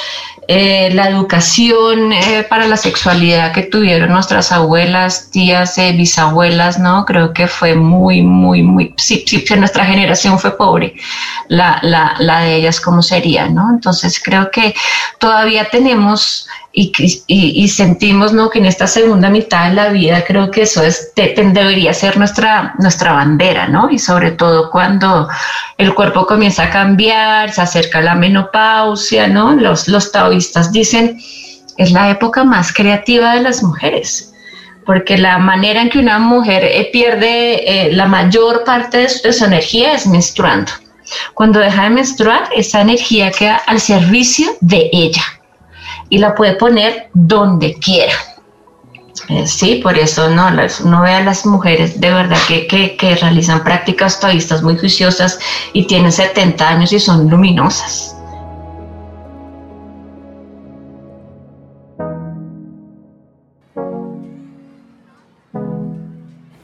eh, 0.48 0.90
la 0.92 1.08
educación 1.08 2.12
eh, 2.12 2.44
para 2.48 2.66
la 2.66 2.76
sexualidad 2.76 3.52
que 3.52 3.62
tuvieron 3.62 4.10
nuestras 4.10 4.50
abuelas, 4.50 5.30
tías, 5.30 5.78
eh, 5.78 5.92
bisabuelas, 5.92 6.78
¿no? 6.78 7.04
Creo 7.06 7.32
que 7.32 7.46
fue 7.46 7.74
muy, 7.74 8.22
muy, 8.22 8.62
muy, 8.62 8.92
sí, 8.98 9.24
nuestra 9.56 9.84
generación 9.84 10.38
fue 10.38 10.56
pobre, 10.56 10.94
la, 11.48 11.78
la, 11.82 12.16
la 12.18 12.40
de 12.40 12.56
ellas 12.56 12.80
cómo 12.80 13.02
sería, 13.02 13.48
¿no? 13.48 13.70
Entonces 13.70 14.20
creo 14.22 14.50
que 14.50 14.74
todavía 15.18 15.68
tenemos 15.70 16.48
y, 16.74 17.22
y, 17.26 17.68
sentimos 17.68 18.32
¿no? 18.32 18.48
que 18.48 18.58
en 18.58 18.64
esta 18.64 18.86
segunda 18.86 19.28
mitad 19.28 19.68
de 19.68 19.74
la 19.74 19.90
vida 19.90 20.24
creo 20.24 20.50
que 20.50 20.62
eso 20.62 20.82
es, 20.82 21.12
debería 21.14 21.92
ser 21.92 22.16
nuestra, 22.16 22.74
nuestra 22.78 23.12
bandera, 23.12 23.68
¿no? 23.68 23.90
Y 23.90 23.98
sobre 23.98 24.30
todo 24.30 24.70
cuando 24.70 25.28
el 25.76 25.94
cuerpo 25.94 26.26
comienza 26.26 26.64
a 26.64 26.70
cambiar, 26.70 27.52
se 27.52 27.60
acerca 27.60 28.00
la 28.00 28.14
menopausia, 28.14 29.28
¿no? 29.28 29.52
Los, 29.52 29.86
los 29.86 30.12
taoístas 30.12 30.72
dicen, 30.72 31.18
es 31.76 31.92
la 31.92 32.08
época 32.08 32.42
más 32.42 32.72
creativa 32.72 33.34
de 33.34 33.42
las 33.42 33.62
mujeres, 33.62 34.32
porque 34.86 35.18
la 35.18 35.36
manera 35.38 35.82
en 35.82 35.90
que 35.90 35.98
una 35.98 36.18
mujer 36.18 36.64
eh, 36.64 36.88
pierde 36.90 37.88
eh, 37.88 37.92
la 37.92 38.06
mayor 38.06 38.64
parte 38.64 38.96
de 38.96 39.08
su, 39.10 39.22
de 39.22 39.32
su 39.34 39.44
energía 39.44 39.92
es 39.92 40.06
menstruando. 40.06 40.72
Cuando 41.34 41.60
deja 41.60 41.82
de 41.84 41.90
menstruar, 41.90 42.48
esa 42.56 42.80
energía 42.80 43.30
queda 43.30 43.56
al 43.66 43.78
servicio 43.78 44.48
de 44.62 44.88
ella 44.90 45.22
y 46.12 46.18
la 46.18 46.34
puede 46.34 46.56
poner 46.56 47.08
donde 47.14 47.72
quiera. 47.78 48.12
Eh, 49.30 49.46
sí, 49.46 49.80
por 49.82 49.96
eso 49.96 50.28
no, 50.28 50.46
uno 50.84 51.02
ve 51.02 51.10
a 51.10 51.22
las 51.22 51.46
mujeres 51.46 51.98
de 51.98 52.12
verdad 52.12 52.36
que, 52.46 52.66
que, 52.66 53.16
realizan 53.16 53.64
prácticas 53.64 54.20
taoístas 54.20 54.62
muy 54.62 54.76
juiciosas 54.76 55.38
y 55.72 55.86
tienen 55.86 56.12
70 56.12 56.68
años 56.68 56.92
y 56.92 57.00
son 57.00 57.30
luminosas. 57.30 58.14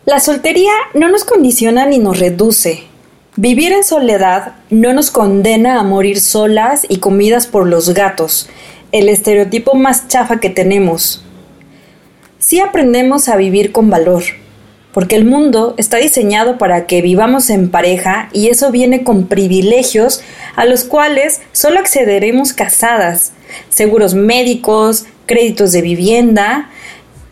La 0.05 0.21
soltería 0.21 0.73
no 0.93 1.09
nos 1.09 1.25
condiciona 1.25 1.87
ni 1.87 1.99
nos 1.99 2.19
reduce. 2.19 2.85
Vivir 3.37 3.73
en 3.73 3.85
soledad 3.85 4.57
no 4.69 4.93
nos 4.93 5.11
condena 5.11 5.81
a 5.81 5.85
morir 5.85 6.21
solas 6.21 6.85
y 6.87 6.99
comidas 6.99 7.47
por 7.47 7.67
los 7.67 7.95
gatos, 7.95 8.49
el 8.93 9.09
estereotipo 9.09 9.75
más 9.75 10.09
chafa 10.09 10.41
que 10.41 10.51
tenemos. 10.51 11.23
Sí 12.39 12.61
aprendemos 12.61 13.29
a 13.29 13.37
vivir 13.37 13.73
con 13.73 13.91
valor, 13.91 14.23
porque 14.93 15.17
el 15.17 15.25
mundo 15.25 15.75
está 15.77 15.99
diseñado 15.99 16.57
para 16.57 16.87
que 16.87 17.03
vivamos 17.03 17.51
en 17.51 17.71
pareja 17.71 18.31
y 18.33 18.49
eso 18.49 18.71
viene 18.71 19.05
con 19.05 19.27
privilegios 19.27 20.23
a 20.57 20.65
los 20.65 20.85
cuales 20.85 21.41
solo 21.53 21.79
accederemos 21.79 22.53
casadas, 22.53 23.33
seguros 23.69 24.15
médicos, 24.15 25.05
créditos 25.27 25.73
de 25.73 25.83
vivienda. 25.83 26.71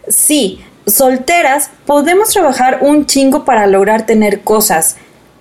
Sí, 0.09 0.61
solteras 0.87 1.71
podemos 1.87 2.29
trabajar 2.29 2.81
un 2.83 3.07
chingo 3.07 3.45
para 3.45 3.67
lograr 3.67 4.07
tener 4.07 4.43
cosas, 4.43 4.97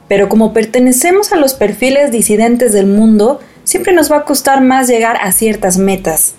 pero 0.07 0.29
como 0.29 0.53
pertenecemos 0.53 1.33
a 1.33 1.35
los 1.35 1.53
perfiles 1.53 2.11
disidentes 2.11 2.71
del 2.71 2.85
mundo, 2.85 3.39
siempre 3.65 3.91
nos 3.91 4.09
va 4.09 4.17
a 4.17 4.23
costar 4.23 4.61
más 4.61 4.87
llegar 4.87 5.17
a 5.21 5.33
ciertas 5.33 5.77
metas. 5.77 6.35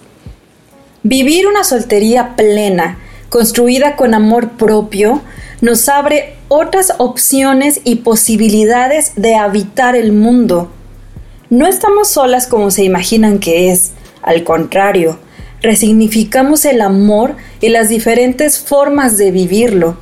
Vivir 1.02 1.46
una 1.46 1.62
soltería 1.62 2.34
plena, 2.34 2.98
construida 3.28 3.96
con 3.96 4.14
amor 4.14 4.52
propio, 4.52 5.20
nos 5.60 5.88
abre 5.88 6.34
otras 6.48 6.94
opciones 6.98 7.80
y 7.84 7.96
posibilidades 7.96 9.12
de 9.16 9.36
habitar 9.36 9.94
el 9.94 10.12
mundo. 10.12 10.70
No 11.50 11.66
estamos 11.66 12.08
solas 12.08 12.46
como 12.46 12.70
se 12.70 12.84
imaginan 12.84 13.38
que 13.38 13.70
es, 13.70 13.92
al 14.22 14.42
contrario, 14.42 15.18
resignificamos 15.62 16.64
el 16.64 16.80
amor 16.80 17.36
y 17.60 17.68
las 17.68 17.88
diferentes 17.88 18.58
formas 18.58 19.16
de 19.16 19.30
vivirlo, 19.30 19.96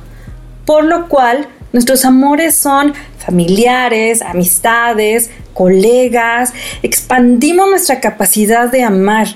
por 0.65 0.83
lo 0.83 1.07
cual 1.07 1.47
nuestros 1.75 2.05
amores 2.05 2.55
son 2.55 2.93
familiares, 3.17 4.21
amistades, 4.21 5.29
colegas, 5.53 6.53
expandimos 6.83 7.69
nuestra 7.69 7.99
capacidad 7.99 8.71
de 8.71 8.81
amar. 8.81 9.27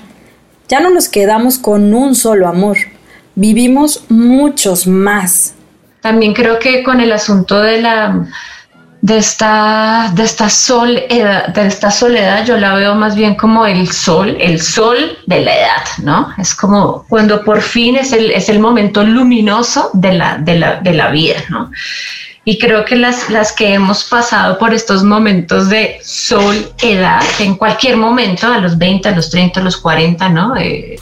Ya 0.66 0.80
no 0.80 0.88
nos 0.88 1.10
quedamos 1.10 1.58
con 1.58 1.92
un 1.92 2.14
solo 2.14 2.48
amor, 2.48 2.78
vivimos 3.34 4.04
muchos 4.08 4.86
más. 4.86 5.52
También 6.00 6.32
creo 6.32 6.58
que 6.58 6.82
con 6.82 7.02
el 7.02 7.12
asunto 7.12 7.60
de 7.60 7.82
la 7.82 8.26
de 9.02 9.18
esta, 9.18 10.10
de 10.14 10.22
esta 10.24 10.48
soledad, 10.48 11.48
de 11.48 11.66
esta 11.66 11.90
soledad, 11.90 12.46
yo 12.46 12.56
la 12.56 12.74
veo 12.74 12.94
más 12.94 13.16
bien 13.16 13.34
como 13.34 13.66
el 13.66 13.90
sol, 13.92 14.34
el 14.40 14.62
sol 14.62 15.18
de 15.26 15.40
la 15.40 15.54
edad, 15.54 15.84
¿no? 16.02 16.28
Es 16.38 16.54
como 16.54 17.04
cuando 17.06 17.44
por 17.44 17.60
fin 17.60 17.96
es 17.96 18.12
el, 18.12 18.30
es 18.30 18.48
el 18.48 18.60
momento 18.60 19.02
luminoso 19.04 19.90
de 19.92 20.14
la, 20.14 20.38
de 20.38 20.58
la, 20.58 20.80
de 20.80 20.94
la 20.94 21.10
vida, 21.10 21.36
¿no? 21.50 21.70
Y 22.44 22.58
creo 22.58 22.84
que 22.84 22.96
las, 22.96 23.28
las 23.28 23.52
que 23.52 23.74
hemos 23.74 24.04
pasado 24.04 24.58
por 24.58 24.72
estos 24.72 25.04
momentos 25.04 25.68
de 25.68 25.98
sol, 26.02 26.72
edad, 26.82 27.22
en 27.38 27.54
cualquier 27.54 27.96
momento, 27.96 28.46
a 28.46 28.58
los 28.58 28.78
20, 28.78 29.08
a 29.08 29.12
los 29.12 29.30
30, 29.30 29.60
a 29.60 29.62
los 29.62 29.76
40, 29.76 30.28
¿no? 30.30 30.56
Eh, 30.56 30.98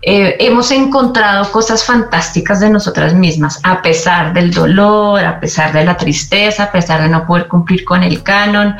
eh, 0.00 0.36
hemos 0.38 0.70
encontrado 0.70 1.50
cosas 1.50 1.84
fantásticas 1.84 2.60
de 2.60 2.70
nosotras 2.70 3.14
mismas, 3.14 3.58
a 3.64 3.82
pesar 3.82 4.32
del 4.32 4.52
dolor, 4.52 5.24
a 5.24 5.40
pesar 5.40 5.72
de 5.72 5.84
la 5.84 5.96
tristeza, 5.96 6.64
a 6.64 6.72
pesar 6.72 7.02
de 7.02 7.08
no 7.08 7.26
poder 7.26 7.48
cumplir 7.48 7.84
con 7.84 8.04
el 8.04 8.22
canon, 8.22 8.76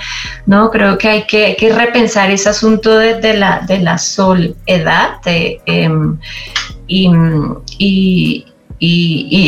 ¿no? 0.47 0.71
Creo 0.71 0.97
que 0.97 1.09
hay 1.09 1.27
que, 1.27 1.57
repensar 1.75 2.31
ese 2.31 2.51
asunto 2.51 2.97
de, 2.97 3.35
la, 3.35 3.61
de 3.67 3.81
la 3.81 3.99
soledad 3.99 5.19
em, 5.27 6.19
y, 6.87 8.47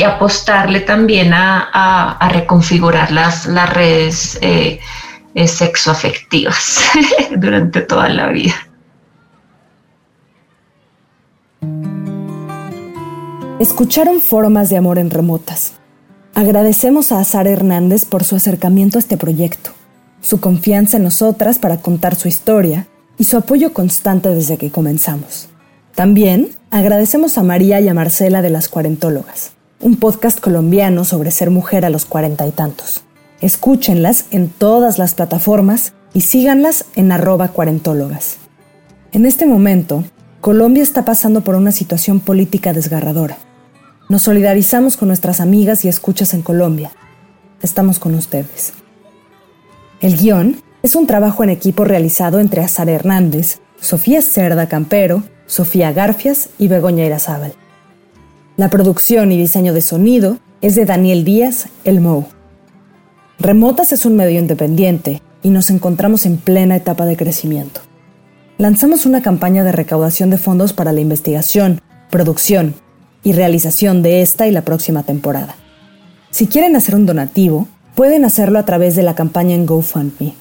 apostarle 0.06 0.80
también 0.80 1.32
a, 1.32 2.28
reconfigurar 2.32 3.10
las, 3.12 3.46
las 3.46 3.72
redes 3.72 4.38
eh, 4.42 4.80
eh, 5.34 5.48
sexoafectivas 5.48 6.80
durante 7.36 7.82
toda 7.82 8.08
la 8.08 8.28
vida. 8.28 8.54
Escucharon 13.60 14.20
formas 14.20 14.70
de 14.70 14.78
amor 14.78 14.98
en 14.98 15.10
remotas. 15.10 15.74
Agradecemos 16.34 17.12
a 17.12 17.20
Azar 17.20 17.46
Hernández 17.46 18.06
por 18.06 18.24
su 18.24 18.34
acercamiento 18.34 18.96
a 18.96 19.00
este 19.00 19.18
proyecto, 19.18 19.72
su 20.22 20.40
confianza 20.40 20.96
en 20.96 21.02
nosotras 21.02 21.58
para 21.58 21.76
contar 21.76 22.14
su 22.14 22.26
historia 22.28 22.86
y 23.18 23.24
su 23.24 23.36
apoyo 23.36 23.74
constante 23.74 24.30
desde 24.30 24.56
que 24.56 24.70
comenzamos. 24.70 25.49
También 25.94 26.50
agradecemos 26.70 27.38
a 27.38 27.42
María 27.42 27.80
y 27.80 27.88
a 27.88 27.94
Marcela 27.94 28.42
de 28.42 28.50
las 28.50 28.68
Cuarentólogas, 28.68 29.52
un 29.80 29.96
podcast 29.96 30.40
colombiano 30.40 31.04
sobre 31.04 31.30
ser 31.30 31.50
mujer 31.50 31.84
a 31.84 31.90
los 31.90 32.04
cuarenta 32.04 32.46
y 32.46 32.50
tantos. 32.52 33.02
Escúchenlas 33.40 34.26
en 34.30 34.48
todas 34.48 34.98
las 34.98 35.14
plataformas 35.14 35.92
y 36.12 36.22
síganlas 36.22 36.84
en 36.94 37.12
arroba 37.12 37.48
cuarentólogas. 37.48 38.36
En 39.12 39.26
este 39.26 39.46
momento, 39.46 40.04
Colombia 40.40 40.82
está 40.82 41.04
pasando 41.04 41.42
por 41.42 41.54
una 41.54 41.72
situación 41.72 42.20
política 42.20 42.72
desgarradora 42.72 43.38
nos 44.10 44.22
solidarizamos 44.22 44.96
con 44.96 45.06
nuestras 45.06 45.40
amigas 45.40 45.84
y 45.84 45.88
escuchas 45.88 46.34
en 46.34 46.42
Colombia. 46.42 46.90
Estamos 47.62 48.00
con 48.00 48.16
ustedes. 48.16 48.72
El 50.00 50.16
guion 50.16 50.60
es 50.82 50.96
un 50.96 51.06
trabajo 51.06 51.44
en 51.44 51.50
equipo 51.50 51.84
realizado 51.84 52.40
entre 52.40 52.60
Azar 52.60 52.88
Hernández, 52.88 53.60
Sofía 53.80 54.20
Cerda 54.20 54.68
Campero, 54.68 55.22
Sofía 55.50 55.92
Garfias 55.92 56.50
y 56.60 56.68
Begoña 56.68 57.04
Irazábal. 57.04 57.54
La 58.56 58.70
producción 58.70 59.32
y 59.32 59.36
diseño 59.36 59.74
de 59.74 59.80
sonido 59.80 60.38
es 60.60 60.76
de 60.76 60.84
Daniel 60.84 61.24
Díaz, 61.24 61.66
El 61.82 62.00
Mou. 62.00 62.26
Remotas 63.40 63.92
es 63.92 64.06
un 64.06 64.14
medio 64.14 64.38
independiente 64.38 65.22
y 65.42 65.50
nos 65.50 65.70
encontramos 65.70 66.24
en 66.24 66.36
plena 66.36 66.76
etapa 66.76 67.04
de 67.04 67.16
crecimiento. 67.16 67.80
Lanzamos 68.58 69.06
una 69.06 69.22
campaña 69.22 69.64
de 69.64 69.72
recaudación 69.72 70.30
de 70.30 70.38
fondos 70.38 70.72
para 70.72 70.92
la 70.92 71.00
investigación, 71.00 71.80
producción 72.10 72.76
y 73.24 73.32
realización 73.32 74.02
de 74.02 74.22
esta 74.22 74.46
y 74.46 74.52
la 74.52 74.62
próxima 74.62 75.02
temporada. 75.02 75.56
Si 76.30 76.46
quieren 76.46 76.76
hacer 76.76 76.94
un 76.94 77.06
donativo, 77.06 77.66
pueden 77.96 78.24
hacerlo 78.24 78.60
a 78.60 78.66
través 78.66 78.94
de 78.94 79.02
la 79.02 79.16
campaña 79.16 79.56
en 79.56 79.66
GoFundMe. 79.66 80.34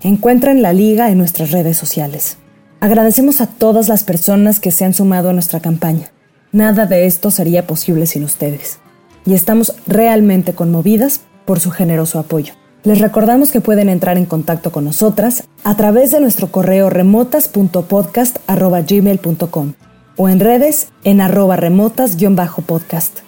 Encuentren 0.00 0.62
la 0.62 0.72
liga 0.72 1.10
en 1.10 1.18
nuestras 1.18 1.50
redes 1.50 1.76
sociales. 1.76 2.38
Agradecemos 2.84 3.40
a 3.40 3.46
todas 3.46 3.88
las 3.88 4.04
personas 4.04 4.60
que 4.60 4.70
se 4.70 4.84
han 4.84 4.92
sumado 4.92 5.30
a 5.30 5.32
nuestra 5.32 5.58
campaña. 5.58 6.10
Nada 6.52 6.84
de 6.84 7.06
esto 7.06 7.30
sería 7.30 7.66
posible 7.66 8.04
sin 8.04 8.24
ustedes. 8.24 8.76
Y 9.24 9.32
estamos 9.32 9.74
realmente 9.86 10.52
conmovidas 10.52 11.22
por 11.46 11.60
su 11.60 11.70
generoso 11.70 12.18
apoyo. 12.18 12.52
Les 12.82 12.98
recordamos 12.98 13.52
que 13.52 13.62
pueden 13.62 13.88
entrar 13.88 14.18
en 14.18 14.26
contacto 14.26 14.70
con 14.70 14.84
nosotras 14.84 15.44
a 15.64 15.78
través 15.78 16.10
de 16.10 16.20
nuestro 16.20 16.52
correo 16.52 16.90
remotas.podcast.gmail.com 16.90 19.72
o 20.18 20.28
en 20.28 20.40
redes 20.40 20.88
en 21.04 21.22
arroba 21.22 21.56
remotas-podcast. 21.56 23.20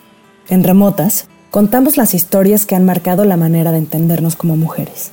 En 0.50 0.64
Remotas 0.64 1.28
contamos 1.50 1.96
las 1.96 2.12
historias 2.12 2.66
que 2.66 2.76
han 2.76 2.84
marcado 2.84 3.24
la 3.24 3.38
manera 3.38 3.72
de 3.72 3.78
entendernos 3.78 4.36
como 4.36 4.58
mujeres. 4.58 5.12